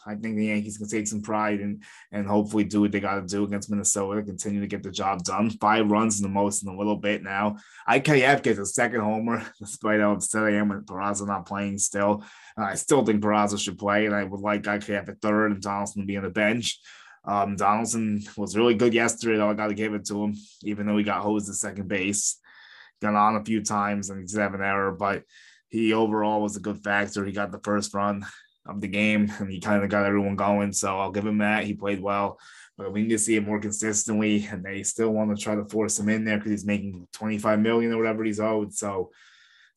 I 0.08 0.14
think 0.14 0.36
the 0.36 0.46
Yankees 0.46 0.78
can 0.78 0.88
take 0.88 1.06
some 1.06 1.20
pride 1.20 1.60
and 1.60 1.82
and 2.12 2.26
hopefully 2.26 2.64
do 2.64 2.80
what 2.80 2.92
they 2.92 3.00
got 3.00 3.16
to 3.16 3.26
do 3.26 3.44
against 3.44 3.70
Minnesota, 3.70 4.22
continue 4.22 4.60
to 4.60 4.66
get 4.66 4.82
the 4.82 4.90
job 4.90 5.22
done. 5.22 5.50
Five 5.50 5.90
runs 5.90 6.18
in 6.18 6.22
the 6.22 6.28
most 6.28 6.62
in 6.62 6.68
a 6.68 6.76
little 6.76 6.96
bit 6.96 7.22
now. 7.22 7.56
IKF 7.88 8.42
gets 8.42 8.58
a 8.58 8.66
second 8.66 9.00
homer, 9.00 9.44
despite 9.60 10.00
how 10.00 10.12
upset 10.12 10.44
I 10.44 10.52
am 10.52 10.70
with 10.70 10.86
Peraza 10.86 11.26
not 11.26 11.46
playing 11.46 11.78
still. 11.78 12.24
Uh, 12.58 12.64
I 12.64 12.74
still 12.74 13.04
think 13.04 13.22
Peraza 13.22 13.60
should 13.60 13.78
play, 13.78 14.06
and 14.06 14.14
I 14.14 14.24
would 14.24 14.40
like 14.40 14.62
IKF 14.62 15.08
at 15.08 15.20
third 15.20 15.52
and 15.52 15.62
Donaldson 15.62 16.02
to 16.02 16.06
be 16.06 16.16
on 16.16 16.24
the 16.24 16.30
bench. 16.30 16.80
Um, 17.24 17.56
Donaldson 17.56 18.22
was 18.38 18.56
really 18.56 18.74
good 18.74 18.94
yesterday, 18.94 19.36
though. 19.36 19.50
I 19.50 19.54
got 19.54 19.68
to 19.68 19.74
give 19.74 19.92
it 19.92 20.06
to 20.06 20.24
him, 20.24 20.34
even 20.62 20.86
though 20.86 20.96
he 20.96 21.04
got 21.04 21.22
hosed 21.22 21.48
at 21.50 21.56
second 21.56 21.88
base. 21.88 22.40
Got 23.02 23.14
on 23.14 23.36
a 23.36 23.44
few 23.44 23.62
times 23.62 24.10
and 24.10 24.18
he 24.18 24.26
did 24.26 24.40
have 24.40 24.54
an 24.54 24.62
error, 24.62 24.90
but 24.90 25.22
he 25.68 25.92
overall 25.92 26.40
was 26.40 26.56
a 26.56 26.60
good 26.60 26.82
factor. 26.82 27.24
He 27.24 27.30
got 27.30 27.52
the 27.52 27.60
first 27.62 27.94
run 27.94 28.26
of 28.68 28.80
the 28.80 28.88
game 28.88 29.32
and 29.38 29.50
he 29.50 29.60
kind 29.60 29.82
of 29.82 29.90
got 29.90 30.04
everyone 30.06 30.36
going. 30.36 30.72
So 30.72 30.98
I'll 30.98 31.10
give 31.10 31.26
him 31.26 31.38
that. 31.38 31.64
He 31.64 31.74
played 31.74 32.00
well, 32.00 32.38
but 32.76 32.92
we 32.92 33.02
need 33.02 33.10
to 33.10 33.18
see 33.18 33.36
it 33.36 33.46
more 33.46 33.58
consistently. 33.58 34.46
And 34.50 34.64
they 34.64 34.82
still 34.82 35.10
want 35.10 35.36
to 35.36 35.42
try 35.42 35.54
to 35.54 35.64
force 35.64 35.98
him 35.98 36.08
in 36.08 36.24
there 36.24 36.36
because 36.36 36.52
he's 36.52 36.66
making 36.66 37.08
25 37.12 37.58
million 37.60 37.92
or 37.92 37.98
whatever 37.98 38.24
he's 38.24 38.40
owed. 38.40 38.72
So 38.74 39.10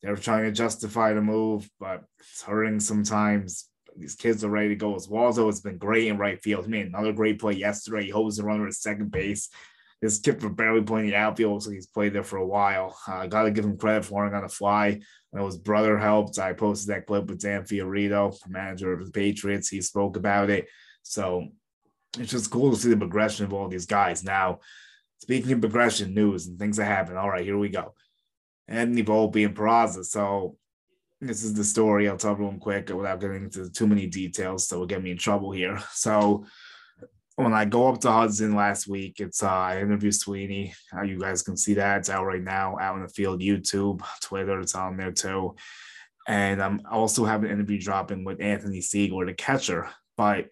they're 0.02 0.16
trying 0.16 0.44
to 0.44 0.52
justify 0.52 1.12
the 1.12 1.22
move, 1.22 1.68
but 1.80 2.02
it's 2.20 2.42
hurting 2.42 2.80
sometimes. 2.80 3.68
These 3.96 4.16
kids 4.16 4.42
are 4.42 4.48
ready 4.48 4.70
to 4.70 4.74
go. 4.74 4.94
As 4.94 5.06
Oswaldo 5.06 5.46
has 5.46 5.60
been 5.60 5.76
great 5.76 6.08
in 6.08 6.16
right 6.16 6.42
field. 6.42 6.64
He 6.64 6.70
made 6.70 6.86
another 6.86 7.12
great 7.12 7.38
play 7.38 7.52
yesterday. 7.52 8.04
He 8.04 8.10
holds 8.10 8.36
the 8.36 8.44
runner 8.44 8.66
at 8.66 8.74
second 8.74 9.10
base. 9.10 9.50
This 10.02 10.18
kid 10.18 10.40
for 10.40 10.48
barely 10.48 10.82
playing 10.82 11.06
the 11.06 11.14
outfield 11.14 11.52
looks 11.52 11.66
like 11.66 11.76
he's 11.76 11.86
played 11.86 12.12
there 12.12 12.24
for 12.24 12.38
a 12.38 12.46
while. 12.46 12.98
I 13.06 13.24
uh, 13.24 13.26
got 13.28 13.44
to 13.44 13.52
give 13.52 13.64
him 13.64 13.78
credit 13.78 14.04
for 14.04 14.18
learning 14.20 14.34
on 14.34 14.42
the 14.42 14.48
fly. 14.48 15.00
I 15.32 15.38
know 15.38 15.46
his 15.46 15.56
brother 15.56 15.96
helped. 15.96 16.40
I 16.40 16.54
posted 16.54 16.88
that 16.88 17.06
clip 17.06 17.26
with 17.26 17.40
Dan 17.40 17.62
Fiorito, 17.62 18.36
manager 18.48 18.92
of 18.92 19.06
the 19.06 19.12
Patriots. 19.12 19.68
He 19.68 19.80
spoke 19.80 20.16
about 20.16 20.50
it. 20.50 20.66
So 21.04 21.46
it's 22.18 22.32
just 22.32 22.50
cool 22.50 22.72
to 22.72 22.76
see 22.76 22.88
the 22.90 22.96
progression 22.96 23.46
of 23.46 23.52
all 23.52 23.68
these 23.68 23.86
guys. 23.86 24.24
Now, 24.24 24.58
speaking 25.18 25.52
of 25.52 25.60
progression 25.60 26.14
news 26.14 26.48
and 26.48 26.58
things 26.58 26.78
that 26.78 26.86
happen, 26.86 27.16
all 27.16 27.30
right, 27.30 27.44
here 27.44 27.56
we 27.56 27.68
go. 27.68 27.94
Anthony 28.66 29.04
Volpe 29.04 29.46
and 29.46 29.56
Peraza. 29.56 30.04
So 30.04 30.56
this 31.20 31.44
is 31.44 31.54
the 31.54 31.62
story. 31.62 32.08
I'll 32.08 32.16
tell 32.16 32.32
everyone 32.32 32.58
quick 32.58 32.88
without 32.88 33.20
getting 33.20 33.44
into 33.44 33.70
too 33.70 33.86
many 33.86 34.08
details. 34.08 34.66
So 34.66 34.76
it'll 34.76 34.86
get 34.86 35.02
me 35.02 35.12
in 35.12 35.18
trouble 35.18 35.52
here. 35.52 35.80
So 35.92 36.44
when 37.36 37.54
I 37.54 37.64
go 37.64 37.88
up 37.88 38.00
to 38.00 38.10
Hudson 38.10 38.54
last 38.54 38.86
week, 38.86 39.18
it's 39.18 39.42
uh, 39.42 39.48
I 39.48 39.80
interviewed 39.80 40.14
Sweeney. 40.14 40.74
Uh, 40.94 41.02
you 41.02 41.18
guys 41.18 41.42
can 41.42 41.56
see 41.56 41.74
that 41.74 41.98
it's 41.98 42.10
out 42.10 42.26
right 42.26 42.42
now, 42.42 42.76
out 42.78 42.96
in 42.96 43.02
the 43.02 43.08
field, 43.08 43.40
YouTube, 43.40 44.02
Twitter, 44.20 44.60
it's 44.60 44.74
on 44.74 44.96
there 44.96 45.12
too. 45.12 45.56
And 46.28 46.62
I'm 46.62 46.82
also 46.90 47.24
have 47.24 47.42
an 47.42 47.50
interview 47.50 47.80
dropping 47.80 48.24
with 48.24 48.40
Anthony 48.40 48.80
Seigler, 48.80 49.26
the 49.26 49.34
catcher. 49.34 49.88
But 50.16 50.50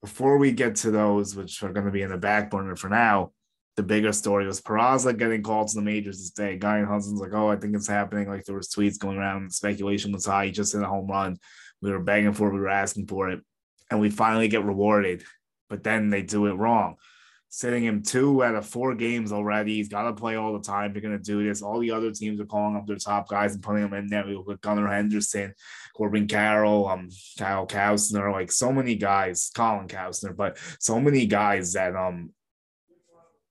before 0.00 0.38
we 0.38 0.52
get 0.52 0.76
to 0.76 0.90
those, 0.90 1.34
which 1.34 1.62
are 1.62 1.72
going 1.72 1.86
to 1.86 1.92
be 1.92 2.02
in 2.02 2.10
the 2.10 2.16
back 2.16 2.50
burner 2.50 2.76
for 2.76 2.88
now, 2.88 3.32
the 3.76 3.82
bigger 3.82 4.12
story 4.12 4.46
was 4.46 4.62
Peraza 4.62 5.18
getting 5.18 5.42
called 5.42 5.68
to 5.68 5.74
the 5.74 5.82
majors 5.82 6.18
this 6.18 6.30
day. 6.30 6.56
Guy 6.56 6.78
in 6.78 6.86
Hudson's 6.86 7.20
like, 7.20 7.34
oh, 7.34 7.50
I 7.50 7.56
think 7.56 7.74
it's 7.74 7.88
happening. 7.88 8.28
Like 8.28 8.44
there 8.44 8.56
was 8.56 8.68
tweets 8.68 8.98
going 8.98 9.18
around, 9.18 9.52
speculation 9.52 10.12
was 10.12 10.24
high. 10.24 10.46
He 10.46 10.52
just 10.52 10.72
hit 10.72 10.82
a 10.82 10.86
home 10.86 11.08
run. 11.08 11.36
We 11.82 11.90
were 11.90 11.98
begging 11.98 12.32
for 12.32 12.48
it, 12.48 12.54
we 12.54 12.60
were 12.60 12.68
asking 12.68 13.06
for 13.06 13.28
it, 13.28 13.40
and 13.90 14.00
we 14.00 14.08
finally 14.08 14.48
get 14.48 14.64
rewarded 14.64 15.24
but 15.68 15.82
then 15.82 16.10
they 16.10 16.22
do 16.22 16.46
it 16.46 16.54
wrong. 16.54 16.96
Sitting 17.48 17.84
him 17.84 18.02
two 18.02 18.42
out 18.42 18.54
of 18.54 18.66
four 18.66 18.94
games 18.94 19.32
already. 19.32 19.76
He's 19.76 19.88
got 19.88 20.02
to 20.02 20.12
play 20.12 20.34
all 20.34 20.52
the 20.52 20.64
time. 20.64 20.92
They're 20.92 21.00
going 21.00 21.16
to 21.16 21.22
do 21.22 21.46
this. 21.46 21.62
All 21.62 21.78
the 21.78 21.92
other 21.92 22.10
teams 22.10 22.40
are 22.40 22.44
calling 22.44 22.76
up 22.76 22.86
their 22.86 22.96
top 22.96 23.28
guys 23.28 23.54
and 23.54 23.62
putting 23.62 23.82
them 23.82 23.94
in 23.94 24.08
there. 24.08 24.26
We 24.26 24.34
look 24.34 24.50
at 24.50 24.60
Gunnar 24.60 24.88
Henderson, 24.88 25.54
Corbin 25.94 26.26
Carroll, 26.26 26.88
um, 26.88 27.08
Kyle 27.38 27.66
Kausner, 27.66 28.32
like 28.32 28.50
so 28.52 28.72
many 28.72 28.96
guys, 28.96 29.50
Colin 29.54 29.88
Kausner, 29.88 30.36
but 30.36 30.58
so 30.80 31.00
many 31.00 31.26
guys 31.26 31.72
that 31.74 31.94
um 31.94 32.32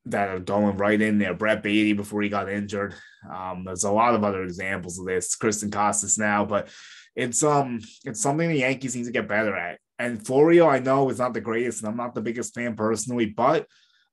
that 0.05 0.29
are 0.29 0.39
going 0.39 0.77
right 0.77 1.01
in 1.01 1.17
there. 1.17 1.33
Brett 1.33 1.63
Baty 1.63 1.93
before 1.93 2.21
he 2.21 2.29
got 2.29 2.49
injured. 2.49 2.93
Um, 3.31 3.63
there's 3.65 3.85
a 3.85 3.91
lot 3.91 4.13
of 4.13 4.23
other 4.23 4.43
examples 4.43 4.99
of 4.99 5.05
this. 5.05 5.35
Triston 5.35 5.71
Casas 5.71 6.17
now, 6.17 6.45
but 6.45 6.69
it's 7.15 7.43
um 7.43 7.79
it's 8.03 8.21
something 8.21 8.49
the 8.49 8.59
Yankees 8.59 8.95
need 8.95 9.05
to 9.05 9.11
get 9.11 9.27
better 9.27 9.55
at. 9.55 9.79
And 9.97 10.23
Florial, 10.23 10.67
I 10.67 10.79
know, 10.79 11.09
is 11.09 11.19
not 11.19 11.33
the 11.33 11.41
greatest, 11.41 11.81
and 11.81 11.89
I'm 11.89 11.97
not 11.97 12.13
the 12.15 12.21
biggest 12.21 12.53
fan 12.53 12.75
personally, 12.75 13.27
but 13.27 13.65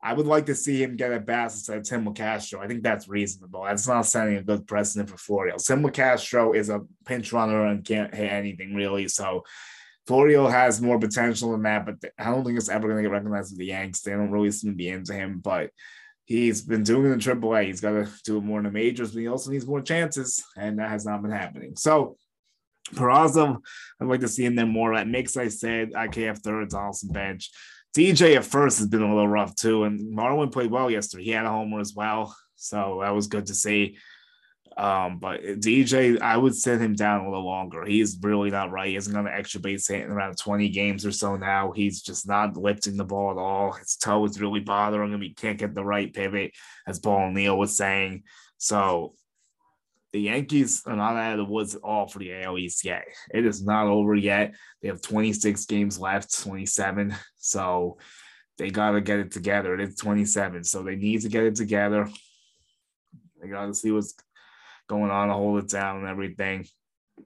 I 0.04 0.12
would 0.12 0.26
like 0.26 0.46
to 0.46 0.54
see 0.54 0.82
him 0.82 0.96
get 0.96 1.12
at 1.12 1.26
bats 1.26 1.54
instead 1.54 1.78
of 1.78 1.84
Tim 1.84 2.04
Locastro. 2.04 2.58
I 2.58 2.66
think 2.66 2.82
that's 2.82 3.08
reasonable. 3.08 3.64
That's 3.64 3.86
not 3.86 4.06
setting 4.06 4.36
a 4.36 4.42
good 4.42 4.66
precedent 4.66 5.08
for 5.08 5.16
Florial. 5.16 5.64
Tim 5.64 5.82
Locastro 5.82 6.56
is 6.56 6.70
a 6.70 6.80
pinch 7.04 7.32
runner 7.32 7.66
and 7.66 7.84
can't 7.84 8.12
hit 8.12 8.30
anything 8.30 8.74
really. 8.74 9.06
So 9.06 9.44
Florial 10.08 10.50
has 10.50 10.80
more 10.80 10.98
potential 10.98 11.52
than 11.52 11.62
that, 11.62 11.86
but 11.86 12.10
I 12.18 12.24
don't 12.24 12.44
think 12.44 12.58
it's 12.58 12.68
ever 12.68 12.88
going 12.88 12.96
to 12.96 13.08
get 13.08 13.12
recognized 13.12 13.52
with 13.52 13.60
the 13.60 13.66
Yanks. 13.66 14.00
They 14.00 14.10
don't 14.10 14.32
really 14.32 14.50
seem 14.50 14.72
to 14.72 14.76
be 14.76 14.88
into 14.88 15.14
him, 15.14 15.40
but 15.42 15.70
he's 16.24 16.62
been 16.62 16.82
doing 16.82 17.06
it 17.06 17.12
in 17.12 17.20
AAA. 17.20 17.66
He's 17.66 17.80
got 17.80 17.92
to 17.92 18.08
do 18.24 18.38
it 18.38 18.44
more 18.44 18.58
in 18.58 18.64
the 18.64 18.72
majors, 18.72 19.12
but 19.12 19.20
he 19.20 19.28
also 19.28 19.52
needs 19.52 19.66
more 19.66 19.82
chances, 19.82 20.42
and 20.56 20.80
that 20.80 20.90
has 20.90 21.06
not 21.06 21.22
been 21.22 21.30
happening. 21.30 21.76
So 21.76 22.16
Peraza, 22.90 23.58
I'd 24.00 24.08
like 24.08 24.20
to 24.20 24.28
see 24.28 24.44
him 24.44 24.56
there 24.56 24.66
more. 24.66 24.94
At 24.94 25.08
mix, 25.08 25.36
I 25.36 25.48
said 25.48 25.92
IKF 25.92 26.38
third, 26.38 26.70
Donaldson 26.70 27.12
bench. 27.12 27.50
DJ 27.96 28.36
at 28.36 28.44
first 28.44 28.78
has 28.78 28.88
been 28.88 29.02
a 29.02 29.08
little 29.08 29.28
rough 29.28 29.54
too, 29.54 29.84
and 29.84 30.16
Marwin 30.16 30.52
played 30.52 30.70
well 30.70 30.90
yesterday. 30.90 31.24
He 31.24 31.30
had 31.30 31.44
a 31.44 31.50
homer 31.50 31.80
as 31.80 31.94
well, 31.94 32.34
so 32.56 33.00
that 33.02 33.14
was 33.14 33.26
good 33.26 33.46
to 33.46 33.54
see. 33.54 33.98
Um, 34.76 35.18
but 35.18 35.42
DJ, 35.42 36.20
I 36.20 36.36
would 36.36 36.54
set 36.54 36.80
him 36.80 36.94
down 36.94 37.20
a 37.20 37.28
little 37.28 37.44
longer. 37.44 37.84
He's 37.84 38.18
really 38.22 38.50
not 38.50 38.70
right. 38.70 38.88
He 38.88 38.94
hasn't 38.94 39.14
got 39.14 39.26
an 39.26 39.38
extra 39.38 39.60
base 39.60 39.86
hit 39.86 40.04
in 40.04 40.10
around 40.10 40.38
20 40.38 40.70
games 40.70 41.04
or 41.04 41.12
so 41.12 41.36
now. 41.36 41.72
He's 41.72 42.00
just 42.00 42.26
not 42.26 42.56
lifting 42.56 42.96
the 42.96 43.04
ball 43.04 43.32
at 43.32 43.36
all. 43.36 43.72
His 43.72 43.96
toe 43.96 44.24
is 44.24 44.40
really 44.40 44.60
bothering 44.60 45.12
him. 45.12 45.20
He 45.20 45.34
can't 45.34 45.58
get 45.58 45.74
the 45.74 45.84
right 45.84 46.12
pivot, 46.12 46.52
as 46.86 46.98
Paul 46.98 47.28
O'Neill 47.28 47.58
was 47.58 47.76
saying. 47.76 48.22
So 48.56 49.14
the 50.12 50.20
Yankees 50.20 50.82
are 50.86 50.96
not 50.96 51.16
out 51.16 51.38
of 51.38 51.46
the 51.46 51.52
woods 51.52 51.74
at 51.74 51.80
all 51.82 52.06
for 52.06 52.18
the 52.18 52.42
AL 52.42 52.58
East 52.58 52.84
yet. 52.84 53.04
It 53.32 53.46
is 53.46 53.64
not 53.64 53.86
over 53.86 54.14
yet. 54.14 54.54
They 54.80 54.88
have 54.88 55.00
26 55.00 55.64
games 55.66 55.98
left, 55.98 56.38
27. 56.42 57.14
So 57.38 57.98
they 58.58 58.70
got 58.70 58.90
to 58.90 59.00
get 59.00 59.20
it 59.20 59.32
together. 59.32 59.74
It's 59.80 59.96
27. 59.96 60.64
So 60.64 60.82
they 60.82 60.96
need 60.96 61.22
to 61.22 61.28
get 61.28 61.44
it 61.44 61.54
together. 61.54 62.10
They 63.40 63.48
got 63.48 63.66
to 63.66 63.74
see 63.74 63.90
what's 63.90 64.14
going 64.86 65.10
on 65.10 65.28
to 65.28 65.34
hold 65.34 65.64
it 65.64 65.70
down 65.70 66.00
and 66.00 66.08
everything. 66.08 66.66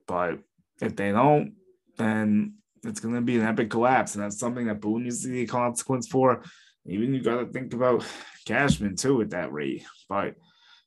But 0.07 0.39
if 0.81 0.95
they 0.95 1.11
don't, 1.11 1.55
then 1.97 2.53
it's 2.83 3.01
going 3.01 3.15
to 3.15 3.21
be 3.21 3.37
an 3.37 3.45
epic 3.45 3.69
collapse. 3.69 4.15
And 4.15 4.23
that's 4.23 4.39
something 4.39 4.67
that 4.67 4.79
Boone 4.79 5.03
needs 5.03 5.23
to 5.23 5.27
see 5.27 5.41
a 5.41 5.47
consequence 5.47 6.07
for. 6.07 6.43
Even 6.85 7.13
you 7.13 7.21
got 7.21 7.39
to 7.39 7.47
think 7.47 7.73
about 7.73 8.05
Cashman 8.45 8.95
too 8.95 9.21
at 9.21 9.31
that 9.31 9.51
rate. 9.51 9.85
But 10.07 10.35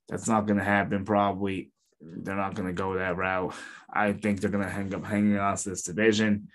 that's 0.09 0.28
not 0.28 0.47
going 0.47 0.59
to 0.59 0.64
happen 0.64 1.04
probably 1.04 1.71
they're 2.00 2.37
not 2.37 2.54
going 2.54 2.69
to 2.69 2.73
go 2.75 2.95
that 2.95 3.16
route. 3.16 3.54
I 3.92 4.12
think 4.12 4.40
they're 4.40 4.50
going 4.50 4.64
to 4.64 4.71
hang 4.71 4.95
up 4.95 5.04
hanging 5.04 5.38
on 5.38 5.57
to 5.57 5.71
this 5.71 5.83
division. 5.83 6.49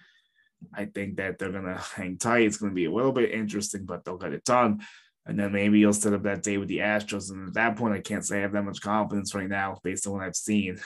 I 0.74 0.86
think 0.86 1.18
that 1.18 1.38
they're 1.38 1.52
going 1.52 1.66
to 1.66 1.78
hang 1.96 2.18
tight. 2.18 2.44
It's 2.44 2.58
going 2.58 2.72
to 2.72 2.76
be 2.76 2.86
a 2.86 2.92
little 2.92 3.12
bit 3.12 3.32
interesting, 3.32 3.86
but 3.86 4.04
they'll 4.04 4.18
get 4.18 4.34
it 4.34 4.44
done. 4.44 4.82
And 5.28 5.40
then 5.40 5.52
maybe 5.52 5.80
you'll 5.80 5.94
set 5.94 6.14
up 6.14 6.24
that 6.24 6.44
day 6.44 6.58
with 6.58 6.68
the 6.68 6.80
Astros. 6.80 7.32
And 7.32 7.48
at 7.48 7.54
that 7.56 7.76
point, 7.78 7.94
I 7.94 8.02
can't 8.02 8.26
say 8.26 8.40
I 8.40 8.42
have 8.42 8.54
that 8.54 8.64
much 8.64 8.82
confidence 8.82 9.34
right 9.36 9.50
now 9.50 9.78
based 9.84 10.08
on 10.08 10.14
what 10.14 10.24
I've 10.24 10.36
seen. 10.36 10.80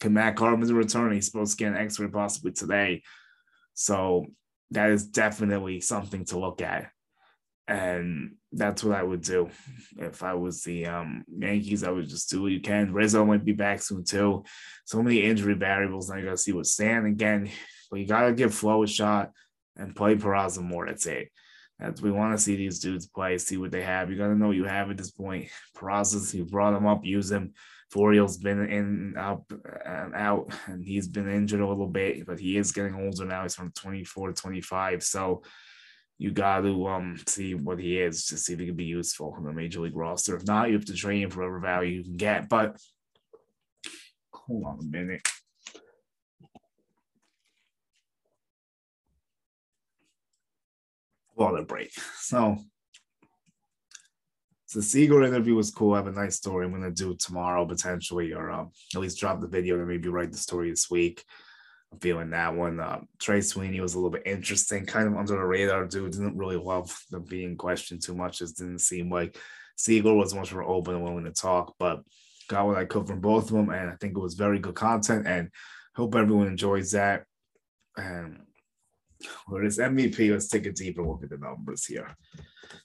Can 0.00 0.14
Matt 0.14 0.36
Carpenter 0.36 0.74
return? 0.74 1.12
He's 1.12 1.26
supposed 1.26 1.58
to 1.58 1.64
get 1.64 1.72
an 1.72 1.78
X-ray 1.78 2.08
possibly 2.08 2.52
today. 2.52 3.02
So 3.74 4.26
that 4.70 4.90
is 4.90 5.06
definitely 5.06 5.80
something 5.80 6.24
to 6.26 6.38
look 6.38 6.62
at 6.62 6.90
and 7.68 8.34
that's 8.52 8.84
what 8.84 8.96
I 8.96 9.02
would 9.02 9.22
do 9.22 9.48
if 9.96 10.22
I 10.22 10.34
was 10.34 10.62
the 10.62 10.86
um, 10.86 11.24
Yankees. 11.28 11.84
I 11.84 11.90
would 11.90 12.08
just 12.08 12.30
do 12.30 12.42
what 12.42 12.52
you 12.52 12.60
can. 12.60 12.92
Rizzo 12.92 13.24
might 13.24 13.44
be 13.44 13.52
back 13.52 13.80
soon 13.80 14.04
too. 14.04 14.44
So 14.84 15.02
many 15.02 15.22
injury 15.22 15.54
variables. 15.54 16.10
Now 16.10 16.16
you 16.16 16.24
got 16.24 16.32
to 16.32 16.36
see 16.36 16.52
what's 16.52 16.72
Stan 16.72 17.06
again. 17.06 17.50
But 17.90 18.00
you 18.00 18.06
got 18.06 18.26
to 18.26 18.32
give 18.32 18.54
Flo 18.54 18.82
a 18.82 18.86
shot 18.86 19.30
and 19.76 19.96
play 19.96 20.16
Peraza 20.16 20.62
more. 20.62 20.86
That's 20.86 21.06
it. 21.06 21.28
That's 21.78 22.00
we 22.00 22.10
want 22.10 22.36
to 22.36 22.42
see 22.42 22.56
these 22.56 22.78
dudes 22.78 23.06
play, 23.06 23.38
see 23.38 23.56
what 23.56 23.72
they 23.72 23.82
have. 23.82 24.10
You 24.10 24.16
got 24.16 24.28
to 24.28 24.36
know 24.36 24.50
you 24.50 24.64
have 24.64 24.90
at 24.90 24.96
this 24.96 25.10
point. 25.10 25.48
Peraza's, 25.76 26.34
you 26.34 26.44
brought 26.44 26.74
him 26.74 26.86
up, 26.86 27.04
use 27.04 27.30
him. 27.30 27.54
Florial's 27.90 28.38
been 28.38 28.70
in 28.70 29.14
out 29.18 29.44
and 29.84 30.14
out, 30.14 30.50
and 30.66 30.82
he's 30.82 31.08
been 31.08 31.30
injured 31.30 31.60
a 31.60 31.68
little 31.68 31.88
bit, 31.88 32.24
but 32.26 32.38
he 32.38 32.56
is 32.56 32.72
getting 32.72 32.94
older 32.94 33.26
now. 33.26 33.42
He's 33.42 33.54
from 33.54 33.72
24 33.72 34.28
to 34.28 34.34
25. 34.34 35.02
So 35.02 35.42
you 36.18 36.30
got 36.30 36.60
to 36.60 36.86
um 36.86 37.16
see 37.26 37.54
what 37.54 37.78
he 37.78 37.98
is 37.98 38.26
to 38.26 38.36
see 38.36 38.52
if 38.52 38.60
he 38.60 38.66
can 38.66 38.76
be 38.76 38.84
useful 38.84 39.34
in 39.36 39.44
the 39.44 39.52
major 39.52 39.80
league 39.80 39.96
roster. 39.96 40.36
If 40.36 40.46
not, 40.46 40.68
you 40.68 40.74
have 40.74 40.84
to 40.86 40.94
train 40.94 41.22
him 41.22 41.30
for 41.30 41.40
whatever 41.40 41.60
value 41.60 41.98
you 41.98 42.04
can 42.04 42.16
get. 42.16 42.48
But 42.48 42.76
hold 44.32 44.64
on 44.64 44.78
a 44.80 44.84
minute. 44.84 45.26
Water 51.34 51.62
break. 51.62 51.90
So, 52.18 52.58
so 54.66 54.78
the 54.78 54.84
Seigler 54.84 55.26
interview 55.26 55.54
was 55.54 55.70
cool. 55.70 55.94
I 55.94 55.96
have 55.96 56.06
a 56.06 56.12
nice 56.12 56.36
story 56.36 56.66
I'm 56.66 56.72
gonna 56.72 56.90
do 56.90 57.16
tomorrow 57.16 57.66
potentially, 57.66 58.32
or 58.32 58.50
um, 58.50 58.70
at 58.94 59.00
least 59.00 59.18
drop 59.18 59.40
the 59.40 59.48
video 59.48 59.76
and 59.78 59.88
maybe 59.88 60.08
write 60.08 60.30
the 60.30 60.38
story 60.38 60.70
this 60.70 60.90
week. 60.90 61.24
I'm 61.92 61.98
feeling 61.98 62.30
that 62.30 62.54
one. 62.54 62.80
Uh, 62.80 63.00
Trey 63.20 63.40
Sweeney 63.40 63.80
was 63.80 63.94
a 63.94 63.98
little 63.98 64.10
bit 64.10 64.22
interesting, 64.24 64.86
kind 64.86 65.06
of 65.06 65.16
under 65.16 65.34
the 65.34 65.44
radar 65.44 65.86
dude. 65.86 66.12
Didn't 66.12 66.36
really 66.36 66.56
love 66.56 66.96
the 67.10 67.20
being 67.20 67.56
questioned 67.56 68.02
too 68.02 68.14
much. 68.14 68.38
Just 68.38 68.58
didn't 68.58 68.80
seem 68.80 69.10
like 69.10 69.36
Seigler 69.78 70.16
was 70.16 70.34
much 70.34 70.52
more 70.52 70.64
open 70.64 70.94
and 70.94 71.04
willing 71.04 71.24
to 71.24 71.32
talk, 71.32 71.74
but 71.78 72.00
got 72.48 72.66
what 72.66 72.78
I 72.78 72.84
could 72.84 73.06
from 73.06 73.20
both 73.20 73.44
of 73.44 73.56
them. 73.56 73.70
And 73.70 73.90
I 73.90 73.96
think 73.96 74.16
it 74.16 74.20
was 74.20 74.34
very 74.34 74.58
good 74.58 74.74
content 74.74 75.26
and 75.26 75.50
hope 75.94 76.14
everyone 76.14 76.46
enjoys 76.46 76.92
that. 76.92 77.24
And 77.96 78.40
this 79.60 79.78
MVP, 79.78 80.30
let's 80.30 80.48
take 80.48 80.66
a 80.66 80.72
deeper 80.72 81.02
look 81.02 81.22
at 81.22 81.30
the 81.30 81.38
numbers 81.38 81.84
here 81.84 82.16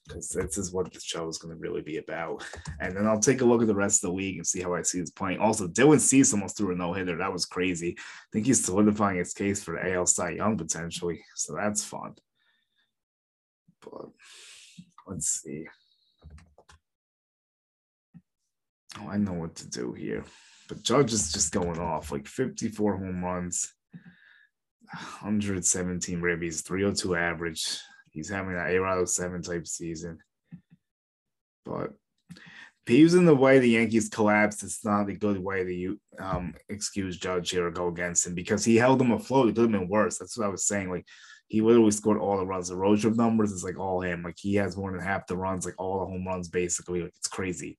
because 0.08 0.30
this 0.30 0.58
is 0.58 0.72
what 0.72 0.92
the 0.92 1.00
show 1.00 1.28
is 1.28 1.38
going 1.38 1.56
to 1.56 1.60
really 1.60 1.82
be 1.82 1.98
about. 1.98 2.46
And 2.80 2.96
then 2.96 3.08
I'll 3.08 3.20
take 3.20 3.42
a 3.42 3.46
look 3.46 3.62
at 3.62 3.68
the 3.68 3.76
rest 3.76 4.04
of 4.04 4.10
the 4.10 4.14
week 4.14 4.38
and 4.38 4.48
see 4.48 4.62
how 4.62 4.74
I 4.74 4.82
see 4.82 5.00
this 5.00 5.12
playing. 5.12 5.40
Also, 5.40 5.68
Dylan 5.68 6.00
Cease 6.00 6.34
almost 6.34 6.58
threw 6.58 6.72
a 6.72 6.76
no 6.76 6.94
hitter. 6.94 7.18
That 7.18 7.34
was 7.34 7.46
crazy. 7.46 7.96
I 7.98 8.02
think 8.32 8.46
he's 8.46 8.64
solidifying 8.64 9.18
his 9.18 9.34
case 9.34 9.64
for 9.64 9.76
the 9.76 9.94
AL 9.94 10.06
Cy 10.06 10.32
Young 10.32 10.58
potentially. 10.58 11.22
So 11.36 11.56
that's 11.56 11.84
fun. 11.84 12.16
But 13.82 14.10
let's 15.08 15.28
see. 15.28 15.68
Oh, 19.00 19.10
I 19.10 19.18
know 19.18 19.34
what 19.34 19.56
to 19.56 19.70
do 19.70 19.94
here. 19.94 20.24
But 20.68 20.84
Judge 20.84 21.14
is 21.14 21.32
just 21.32 21.54
going 21.54 21.80
off 21.80 22.12
like 22.12 22.28
54 22.28 22.98
home 22.98 23.24
runs, 23.24 23.74
117 24.94 26.20
ribbies, 26.22 26.66
302 26.66 27.16
average. 27.16 27.80
He's 28.12 28.30
having 28.30 28.54
that 28.54 28.70
A 28.70 29.08
7 29.08 29.42
type 29.42 29.68
season. 29.68 30.20
But 31.66 31.94
he's 32.86 33.14
in 33.14 33.26
the 33.26 33.36
way 33.36 33.60
the 33.60 33.70
Yankees 33.70 34.10
collapsed, 34.10 34.64
it's 34.64 34.86
not 34.86 35.10
a 35.10 35.14
good 35.14 35.38
way 35.38 35.64
to 35.64 36.00
um, 36.20 36.54
excuse 36.70 37.18
Judge 37.18 37.50
here 37.50 37.68
or 37.68 37.72
go 37.72 37.88
against 37.88 38.26
him 38.26 38.34
because 38.34 38.64
he 38.64 38.78
held 38.78 39.00
them 39.00 39.12
afloat. 39.12 39.50
It 39.50 39.56
could 39.56 39.64
have 39.64 39.72
been 39.72 39.90
worse. 39.90 40.18
That's 40.18 40.38
what 40.38 40.48
I 40.48 40.50
was 40.50 40.66
saying. 40.66 40.90
Like 40.90 41.06
he 41.48 41.62
literally 41.62 41.92
scored 41.92 42.20
all 42.20 42.38
the 42.38 42.46
runs. 42.46 42.70
The 42.70 42.76
road 42.76 43.00
trip 43.00 43.16
numbers 43.16 43.52
is 43.52 43.64
like 43.64 43.78
all 43.78 44.02
him. 44.02 44.24
Like 44.24 44.38
he 44.38 44.56
has 44.56 44.78
more 44.78 44.92
than 44.92 45.02
half 45.02 45.28
the 45.28 45.38
runs, 45.38 45.66
like 45.66 45.76
all 45.78 46.00
the 46.00 46.06
home 46.06 46.26
runs 46.26 46.48
basically. 46.48 47.02
Like 47.02 47.14
it's 47.18 47.28
crazy. 47.28 47.78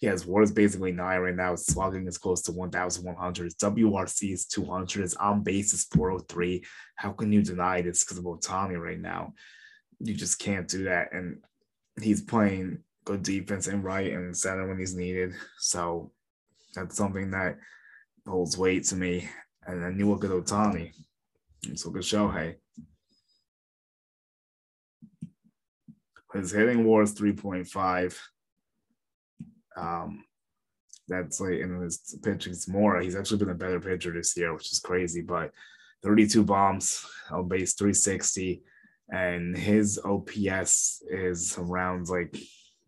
He 0.00 0.06
has 0.06 0.24
WAR 0.24 0.46
basically 0.46 0.92
nine 0.92 1.20
right 1.20 1.36
now. 1.36 1.50
His 1.50 1.66
slugging 1.66 2.06
is 2.06 2.16
close 2.16 2.40
to 2.42 2.52
1,100. 2.52 3.52
WRC 3.52 4.32
is 4.32 4.46
200. 4.46 5.02
His 5.02 5.14
on 5.14 5.42
base 5.42 5.74
is 5.74 5.84
403. 5.84 6.64
How 6.96 7.12
can 7.12 7.30
you 7.30 7.42
deny 7.42 7.82
this 7.82 8.02
because 8.02 8.16
of 8.16 8.24
Ohtani 8.24 8.80
right 8.80 8.98
now? 8.98 9.34
You 9.98 10.14
just 10.14 10.38
can't 10.38 10.66
do 10.66 10.84
that. 10.84 11.12
And 11.12 11.42
he's 12.00 12.22
playing 12.22 12.78
good 13.04 13.22
defense 13.22 13.66
and 13.66 13.84
right 13.84 14.10
and 14.10 14.34
center 14.34 14.66
when 14.66 14.78
he's 14.78 14.96
needed. 14.96 15.34
So 15.58 16.12
that's 16.74 16.96
something 16.96 17.30
that 17.32 17.58
holds 18.26 18.56
weight 18.56 18.84
to 18.84 18.96
me. 18.96 19.28
And 19.66 19.82
then 19.82 19.98
you 19.98 20.08
look 20.08 20.24
at 20.24 20.30
Ohtani. 20.30 20.92
Let's 21.68 21.84
look 21.84 21.96
at 21.96 22.04
Shohei. 22.04 22.54
His 26.32 26.52
hitting 26.52 26.84
WAR 26.84 27.02
is 27.02 27.14
3.5. 27.14 28.16
Um, 29.80 30.24
that's 31.08 31.40
like 31.40 31.54
in 31.54 31.80
his 31.80 32.18
pitching's 32.22 32.68
more. 32.68 33.00
He's 33.00 33.16
actually 33.16 33.38
been 33.38 33.50
a 33.50 33.54
better 33.54 33.80
pitcher 33.80 34.12
this 34.12 34.36
year, 34.36 34.52
which 34.52 34.70
is 34.70 34.78
crazy. 34.78 35.22
But 35.22 35.52
32 36.02 36.44
bombs 36.44 37.04
on 37.30 37.48
base, 37.48 37.74
360, 37.74 38.62
and 39.10 39.56
his 39.56 39.98
OPS 40.04 41.02
is 41.10 41.58
around 41.58 42.08
like 42.08 42.36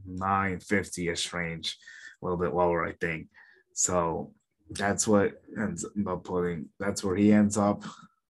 950ish 0.09 1.33
range, 1.33 1.77
a 2.21 2.25
little 2.25 2.39
bit 2.39 2.55
lower, 2.55 2.87
I 2.87 2.93
think. 2.93 3.27
So 3.75 4.33
that's 4.71 5.07
what 5.09 5.43
ends 5.59 5.85
up 6.07 6.25
putting. 6.25 6.69
That's 6.79 7.03
where 7.03 7.17
he 7.17 7.33
ends 7.33 7.59
up. 7.59 7.85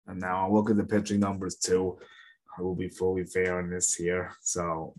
And 0.05 0.19
now 0.19 0.45
I'll 0.45 0.53
look 0.53 0.69
at 0.69 0.77
the 0.77 0.83
pitching 0.83 1.19
numbers 1.19 1.55
too. 1.55 1.97
I 2.57 2.61
will 2.61 2.75
be 2.75 2.89
fully 2.89 3.23
fair 3.23 3.59
on 3.59 3.69
this 3.69 3.93
here. 3.93 4.33
So 4.41 4.95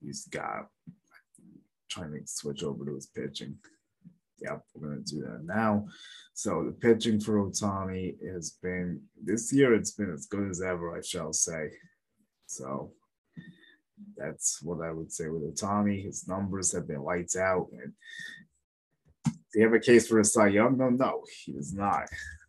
he's 0.00 0.26
got 0.26 0.68
trying 1.88 2.12
to 2.12 2.20
switch 2.26 2.62
over 2.62 2.84
to 2.84 2.94
his 2.94 3.06
pitching. 3.06 3.56
Yep, 4.40 4.62
we're 4.74 4.88
going 4.88 5.04
to 5.04 5.14
do 5.14 5.20
that 5.22 5.44
now. 5.44 5.86
So 6.34 6.64
the 6.64 6.72
pitching 6.72 7.20
for 7.20 7.38
Ohtani 7.38 8.16
has 8.32 8.58
been 8.62 9.00
this 9.22 9.52
year. 9.52 9.74
It's 9.74 9.92
been 9.92 10.12
as 10.12 10.26
good 10.26 10.50
as 10.50 10.60
ever, 10.60 10.96
I 10.96 11.00
shall 11.00 11.32
say. 11.32 11.70
So 12.46 12.92
that's 14.16 14.60
what 14.62 14.84
I 14.84 14.90
would 14.90 15.12
say 15.12 15.28
with 15.28 15.54
Ohtani. 15.54 16.04
His 16.04 16.26
numbers 16.26 16.72
have 16.72 16.88
been 16.88 17.02
lights 17.02 17.36
out. 17.36 17.68
And 17.72 17.92
do 19.24 19.32
you 19.54 19.62
have 19.62 19.74
a 19.74 19.80
case 19.80 20.08
for 20.08 20.18
a 20.20 20.24
Cy 20.24 20.48
Young? 20.48 20.76
No, 20.76 20.90
no, 20.90 21.22
he 21.44 21.52
does 21.52 21.72
not. 21.72 22.08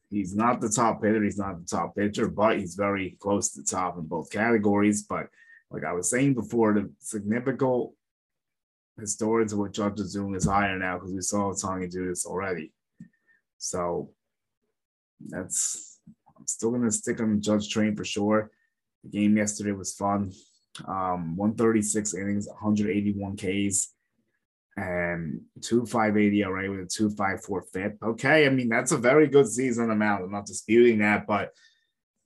He's 0.10 0.36
not 0.36 0.62
the 0.62 0.69
top 0.69 1.04
hitter. 1.04 1.24
He's 1.24 1.38
not 1.38 1.60
the 1.60 1.67
top 1.67 1.95
pitcher, 1.95 2.28
but 2.28 2.60
he's 2.60 2.76
very 2.76 3.17
close 3.19 3.52
to 3.52 3.62
the 3.62 3.67
top 3.67 3.98
in 3.98 4.06
both 4.06 4.32
categories. 4.32 5.04
But 5.04 5.28
like 5.69 5.84
I 5.84 5.93
was 5.93 6.10
saying 6.10 6.34
before, 6.34 6.74
the 6.74 6.91
significant 7.00 7.91
historians 8.99 9.53
what 9.53 9.73
Judge 9.73 9.99
is 9.99 10.13
doing 10.13 10.36
is 10.36 10.45
higher 10.45 10.77
now 10.77 10.97
because 10.97 11.13
we 11.13 11.21
saw 11.21 11.51
Ohtani 11.51 11.91
do 11.91 12.08
this 12.08 12.25
already. 12.25 12.71
So 13.58 14.12
that's 15.19 15.99
I'm 16.38 16.47
still 16.47 16.71
gonna 16.71 16.91
stick 16.91 17.19
on 17.19 17.41
Judge 17.41 17.69
train 17.69 17.95
for 17.95 18.05
sure. 18.05 18.51
The 19.03 19.10
game 19.10 19.38
yesterday 19.38 19.71
was 19.71 19.95
fun. 19.95 20.31
Um, 20.88 21.38
136 21.38 22.13
innings, 22.15 22.47
181 22.47 23.38
Ks, 23.38 23.93
and 24.75 25.41
2.58 25.62 26.36
ERA 26.36 26.69
with 26.69 26.79
a 26.81 26.84
2.54 26.84 27.62
FIP. 27.71 27.97
Okay, 28.03 28.45
I 28.45 28.49
mean 28.49 28.69
that's 28.69 28.91
a 28.91 28.97
very 28.97 29.27
good 29.27 29.47
season 29.47 29.91
amount. 29.91 30.23
I'm 30.23 30.31
not 30.31 30.45
disputing 30.45 30.99
that, 30.99 31.27
but 31.27 31.51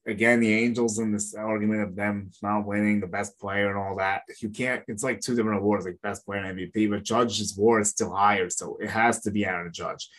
again, 0.06 0.40
the 0.40 0.54
Angels 0.54 1.00
in 1.00 1.12
this 1.12 1.34
argument 1.34 1.82
of 1.82 1.96
them 1.96 2.32
not 2.42 2.66
winning 2.66 3.00
the 3.00 3.08
best 3.08 3.40
player 3.40 3.70
and 3.70 3.78
all 3.78 3.96
that, 3.98 4.24
you 4.42 4.50
can't. 4.50 4.84
It's 4.88 5.04
like 5.04 5.20
two 5.20 5.36
different 5.36 5.60
awards, 5.60 5.86
like 5.86 6.02
best 6.02 6.26
player 6.26 6.44
and 6.44 6.58
MVP. 6.58 6.90
But 6.90 7.04
Judge's 7.04 7.58
award 7.58 7.82
is 7.82 7.90
still 7.90 8.14
higher, 8.14 8.50
so 8.50 8.78
it 8.82 8.90
has 8.90 9.22
to 9.22 9.32
be 9.32 9.46
Aaron 9.46 9.72
Judge. 9.74 10.10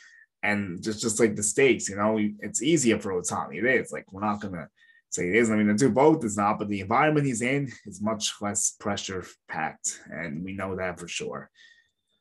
And 0.42 0.82
just 0.82 1.00
just 1.00 1.20
like 1.20 1.36
the 1.36 1.42
stakes, 1.42 1.88
you 1.88 1.96
know, 1.96 2.18
it's 2.40 2.62
easier 2.62 2.98
for 2.98 3.12
Ohtani. 3.12 3.58
It 3.58 3.64
is 3.64 3.92
like 3.92 4.10
we're 4.12 4.24
not 4.24 4.40
gonna 4.40 4.68
say 5.10 5.28
it 5.28 5.36
is. 5.36 5.50
I 5.50 5.56
mean, 5.56 5.66
to 5.66 5.74
do 5.74 5.90
both 5.90 6.24
is 6.24 6.36
not, 6.36 6.58
but 6.58 6.68
the 6.68 6.80
environment 6.80 7.26
he's 7.26 7.42
in 7.42 7.70
is 7.84 8.00
much 8.00 8.32
less 8.40 8.70
pressure 8.80 9.24
packed, 9.48 10.00
and 10.10 10.42
we 10.42 10.52
know 10.52 10.76
that 10.76 10.98
for 10.98 11.08
sure. 11.08 11.50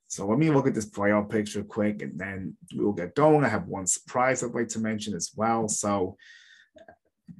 So 0.08 0.28
let 0.28 0.39
me 0.39 0.50
look 0.50 0.67
at 0.67 0.74
this 0.74 0.89
playoff 0.89 1.30
picture 1.30 1.63
quick, 1.63 2.02
and 2.02 2.19
then 2.19 2.58
we'll 2.74 2.93
get 2.93 3.15
going. 3.15 3.45
I 3.45 3.50
have 3.50 3.67
one 3.67 3.86
surprise 3.86 4.43
I'd 4.43 4.56
like 4.56 4.69
to 4.69 4.80
mention 4.80 5.13
as 5.13 5.32
well. 5.36 5.67
So 5.67 6.17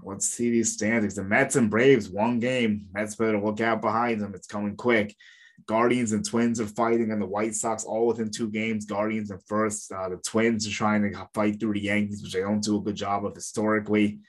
let's 0.04 0.28
see 0.28 0.50
these 0.50 0.74
standings. 0.74 1.16
The 1.16 1.24
Mets 1.24 1.56
and 1.56 1.70
Braves, 1.70 2.10
one 2.10 2.40
game. 2.40 2.88
Mets 2.94 3.16
better 3.16 3.40
look 3.40 3.62
out 3.62 3.82
behind 3.82 4.22
them. 4.22 4.34
It's 4.36 4.48
coming 4.48 4.76
quick. 4.76 5.16
Guardians 5.66 6.14
and 6.14 6.26
Twins 6.26 6.60
are 6.60 6.68
fighting, 6.68 7.12
and 7.12 7.22
the 7.22 7.26
White 7.26 7.54
Sox 7.54 7.84
all 7.84 8.08
within 8.08 8.32
two 8.32 8.50
games. 8.50 8.86
Guardians 8.86 9.32
are 9.32 9.42
first. 9.48 9.92
Uh, 9.92 10.10
the 10.10 10.18
Twins 10.18 10.68
are 10.68 10.72
trying 10.72 11.04
to 11.04 11.30
fight 11.34 11.60
through 11.60 11.74
the 11.74 11.82
Yankees, 11.82 12.24
which 12.24 12.34
they 12.34 12.42
don't 12.42 12.64
do 12.64 12.78
a 12.78 12.82
good 12.82 12.96
job 12.96 13.26
of 13.26 13.36
historically. 13.36 14.20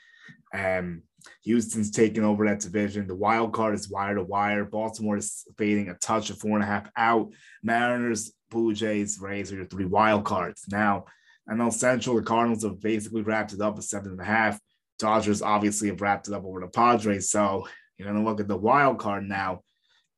Um, 0.53 1.03
Houston's 1.45 1.91
taking 1.91 2.25
over 2.25 2.47
that 2.47 2.61
division. 2.61 3.07
The 3.07 3.15
wild 3.15 3.53
card 3.53 3.75
is 3.75 3.91
wire 3.91 4.17
to 4.17 4.23
wire. 4.25 4.65
Baltimore 4.65 5.17
is 5.17 5.45
fading 5.57 5.89
a 5.89 5.95
touch 5.95 6.31
of 6.31 6.39
four 6.39 6.53
and 6.53 6.63
a 6.63 6.67
half 6.67 6.91
out. 6.97 7.33
Mariners, 7.63 8.33
Blue 8.51 8.73
Jays, 8.73 9.19
Rays 9.21 9.53
are 9.53 9.57
your 9.57 9.67
three 9.67 9.85
wild 9.85 10.25
cards. 10.25 10.65
Now, 10.71 11.05
I 11.49 11.69
Central, 11.71 12.17
the 12.17 12.23
Cardinals 12.23 12.63
have 12.63 12.81
basically 12.81 13.23
wrapped 13.23 13.53
it 13.53 13.61
up 13.61 13.77
at 13.77 13.85
seven 13.85 14.13
and 14.13 14.21
a 14.21 14.25
half. 14.25 14.59
Dodgers 15.01 15.43
obviously 15.43 15.89
have 15.89 16.01
wrapped 16.01 16.29
it 16.29 16.35
up 16.35 16.45
over 16.45 16.61
the 16.61 16.69
Padres. 16.69 17.31
So 17.31 17.67
you're 17.97 18.09
going 18.09 18.23
to 18.23 18.29
look 18.29 18.41
at 18.41 18.49
the 18.49 18.57
wild 18.57 18.99
card 18.99 19.25
now. 19.25 19.63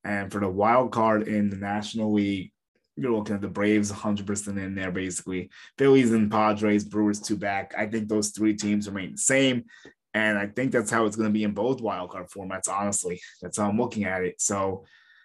And 0.05 0.31
for 0.31 0.40
the 0.40 0.49
wild 0.49 0.92
card 0.92 1.29
in 1.29 1.49
the 1.49 1.57
National 1.57 2.12
League, 2.12 2.53
you're 2.97 3.12
looking 3.12 3.37
at 3.37 3.40
the 3.40 3.49
Braves 3.49 3.90
100% 3.90 4.49
in 4.59 4.75
there, 4.75 4.90
basically. 4.90 5.51
Phillies 5.79 6.12
and 6.12 6.31
Padres, 6.31 6.85
Brewers 6.85 7.21
two 7.21 7.37
back. 7.37 7.73
I 7.79 7.87
think 7.87 8.09
those 8.09 8.31
three 8.31 8.55
teams 8.55 8.88
remain 8.88 9.12
the 9.12 9.18
same. 9.18 9.64
And 10.12 10.37
I 10.37 10.49
think 10.49 10.73
that's 10.73 10.90
how 10.90 11.07
it's 11.07 11.16
going 11.16 11.29
to 11.29 11.33
be 11.33 11.45
in 11.45 11.53
both 11.53 11.81
wild 11.81 12.11
card 12.11 12.29
formats, 12.29 12.68
honestly. 12.68 13.21
That's 13.40 13.57
how 13.57 13.68
I'm 13.68 13.79
looking 13.79 14.05
at 14.05 14.25
it. 14.25 14.40
So 14.40 14.85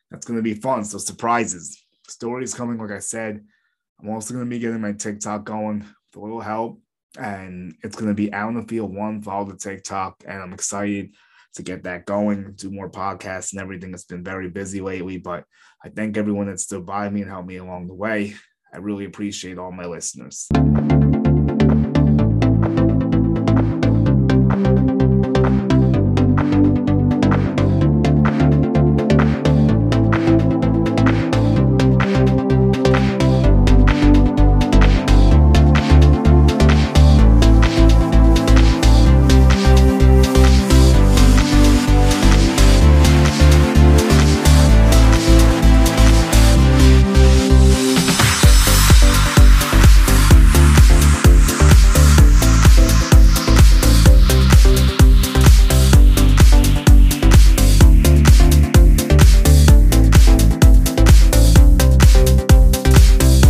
that's 0.10 0.26
going 0.26 0.38
to 0.38 0.44
be 0.44 0.54
fun. 0.54 0.86
So 0.86 0.98
surprises. 0.98 1.84
Stories 2.08 2.54
coming, 2.54 2.78
like 2.78 2.92
I 2.92 3.00
said. 3.00 3.44
I'm 4.00 4.10
also 4.10 4.34
going 4.34 4.46
to 4.46 4.50
be 4.50 4.60
getting 4.60 4.80
my 4.80 4.94
TikTok 4.94 5.44
going 5.44 5.80
with 5.80 6.16
a 6.16 6.20
little 6.20 6.40
help 6.40 6.80
and 7.18 7.76
it's 7.84 7.96
going 7.96 8.10
to 8.10 8.14
be 8.14 8.32
out 8.32 8.50
in 8.50 8.56
the 8.56 8.68
field 8.68 8.94
one, 8.94 9.22
follow 9.22 9.46
the 9.46 9.58
TikTok, 9.58 10.24
and 10.28 10.42
I'm 10.42 10.54
excited 10.54 11.16
to 11.56 11.64
get 11.64 11.84
that 11.84 12.06
going, 12.06 12.54
do 12.56 12.72
more 12.72 12.90
podcasts 12.90 13.52
and 13.52 13.62
everything. 13.62 13.94
It's 13.94 14.06
been 14.06 14.24
very 14.24 14.50
busy 14.50 14.82
lately, 14.82 15.18
but 15.18 15.44
I 15.84 15.90
thank 15.90 16.18
everyone 16.18 16.48
that 16.48 16.60
stood 16.60 16.86
by 16.86 17.10
me 17.10 17.22
and 17.22 17.30
helped 17.30 17.48
me 17.48 17.58
along 17.58 17.88
the 17.88 17.96
way. 17.96 18.36
I 18.74 18.78
really 18.78 19.06
appreciate 19.06 19.58
all 19.58 19.72
my 19.72 19.86
listeners. 19.86 20.48